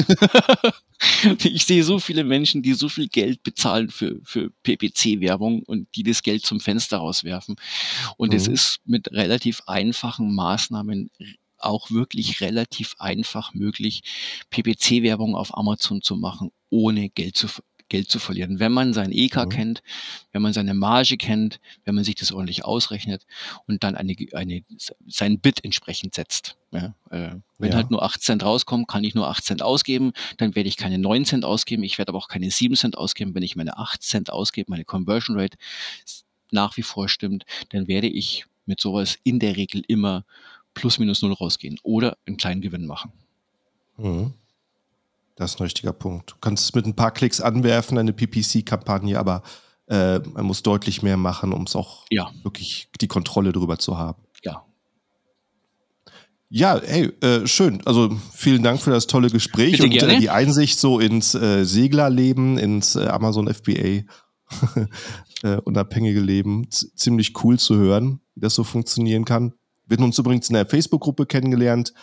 [1.43, 6.04] ich sehe so viele Menschen, die so viel Geld bezahlen für, für PPC-Werbung und die
[6.04, 7.56] das Geld zum Fenster rauswerfen.
[8.18, 8.38] Und mhm.
[8.38, 11.10] es ist mit relativ einfachen Maßnahmen
[11.58, 14.02] auch wirklich relativ einfach möglich,
[14.49, 17.47] PPC-Werbung auf Amazon zu machen, ohne Geld zu,
[17.92, 18.60] Geld zu verlieren.
[18.60, 19.50] Wenn man sein EK mhm.
[19.50, 19.84] kennt,
[20.32, 23.26] wenn man seine Marge kennt, wenn man sich das ordentlich ausrechnet
[23.68, 24.64] und dann eine, eine,
[25.08, 26.56] sein Bit entsprechend setzt.
[26.72, 27.76] Ja, äh, wenn ja.
[27.76, 31.00] halt nur 8 Cent rauskommen, kann ich nur 8 Cent ausgeben, dann werde ich keine
[31.00, 33.36] 9 Cent ausgeben, ich werde aber auch keine 7 Cent ausgeben.
[33.36, 35.58] Wenn ich meine 8 Cent ausgebe, meine Conversion Rate
[36.50, 40.24] nach wie vor stimmt, dann werde ich mit sowas in der Regel immer
[40.74, 43.12] plus minus null rausgehen oder einen kleinen Gewinn machen.
[43.98, 44.34] Mhm.
[45.42, 46.30] Das ist ein richtiger Punkt.
[46.30, 49.42] Du kannst es mit ein paar Klicks anwerfen, eine PPC-Kampagne, aber
[49.88, 52.30] äh, man muss deutlich mehr machen, um es auch ja.
[52.44, 54.22] wirklich die Kontrolle darüber zu haben.
[54.44, 54.64] Ja.
[56.50, 57.82] Ja, hey, äh, schön.
[57.88, 60.14] Also vielen Dank für das tolle Gespräch Bitte und gerne.
[60.18, 64.04] Äh, die Einsicht so ins äh, Seglerleben, ins äh, Amazon FBA
[65.64, 66.70] unabhängige Leben.
[66.70, 69.54] Z ziemlich cool zu hören, wie das so funktionieren kann.
[69.88, 71.94] Wir haben uns übrigens in der Facebook-Gruppe kennengelernt.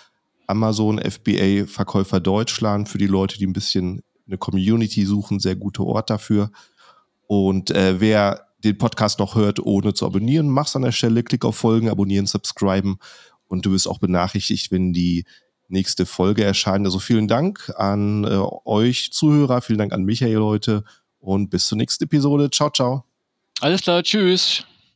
[0.48, 5.84] Amazon FBA Verkäufer Deutschland für die Leute, die ein bisschen eine Community suchen, sehr guter
[5.84, 6.50] Ort dafür.
[7.26, 11.44] Und äh, wer den Podcast noch hört, ohne zu abonnieren, mach's an der Stelle, klick
[11.44, 12.98] auf Folgen, abonnieren, subscriben
[13.46, 15.24] und du wirst auch benachrichtigt, wenn die
[15.68, 16.86] nächste Folge erscheint.
[16.86, 20.84] Also vielen Dank an äh, euch Zuhörer, vielen Dank an Michael heute
[21.20, 22.50] und bis zur nächsten Episode.
[22.50, 23.04] Ciao, ciao.
[23.60, 24.64] Alles klar, tschüss.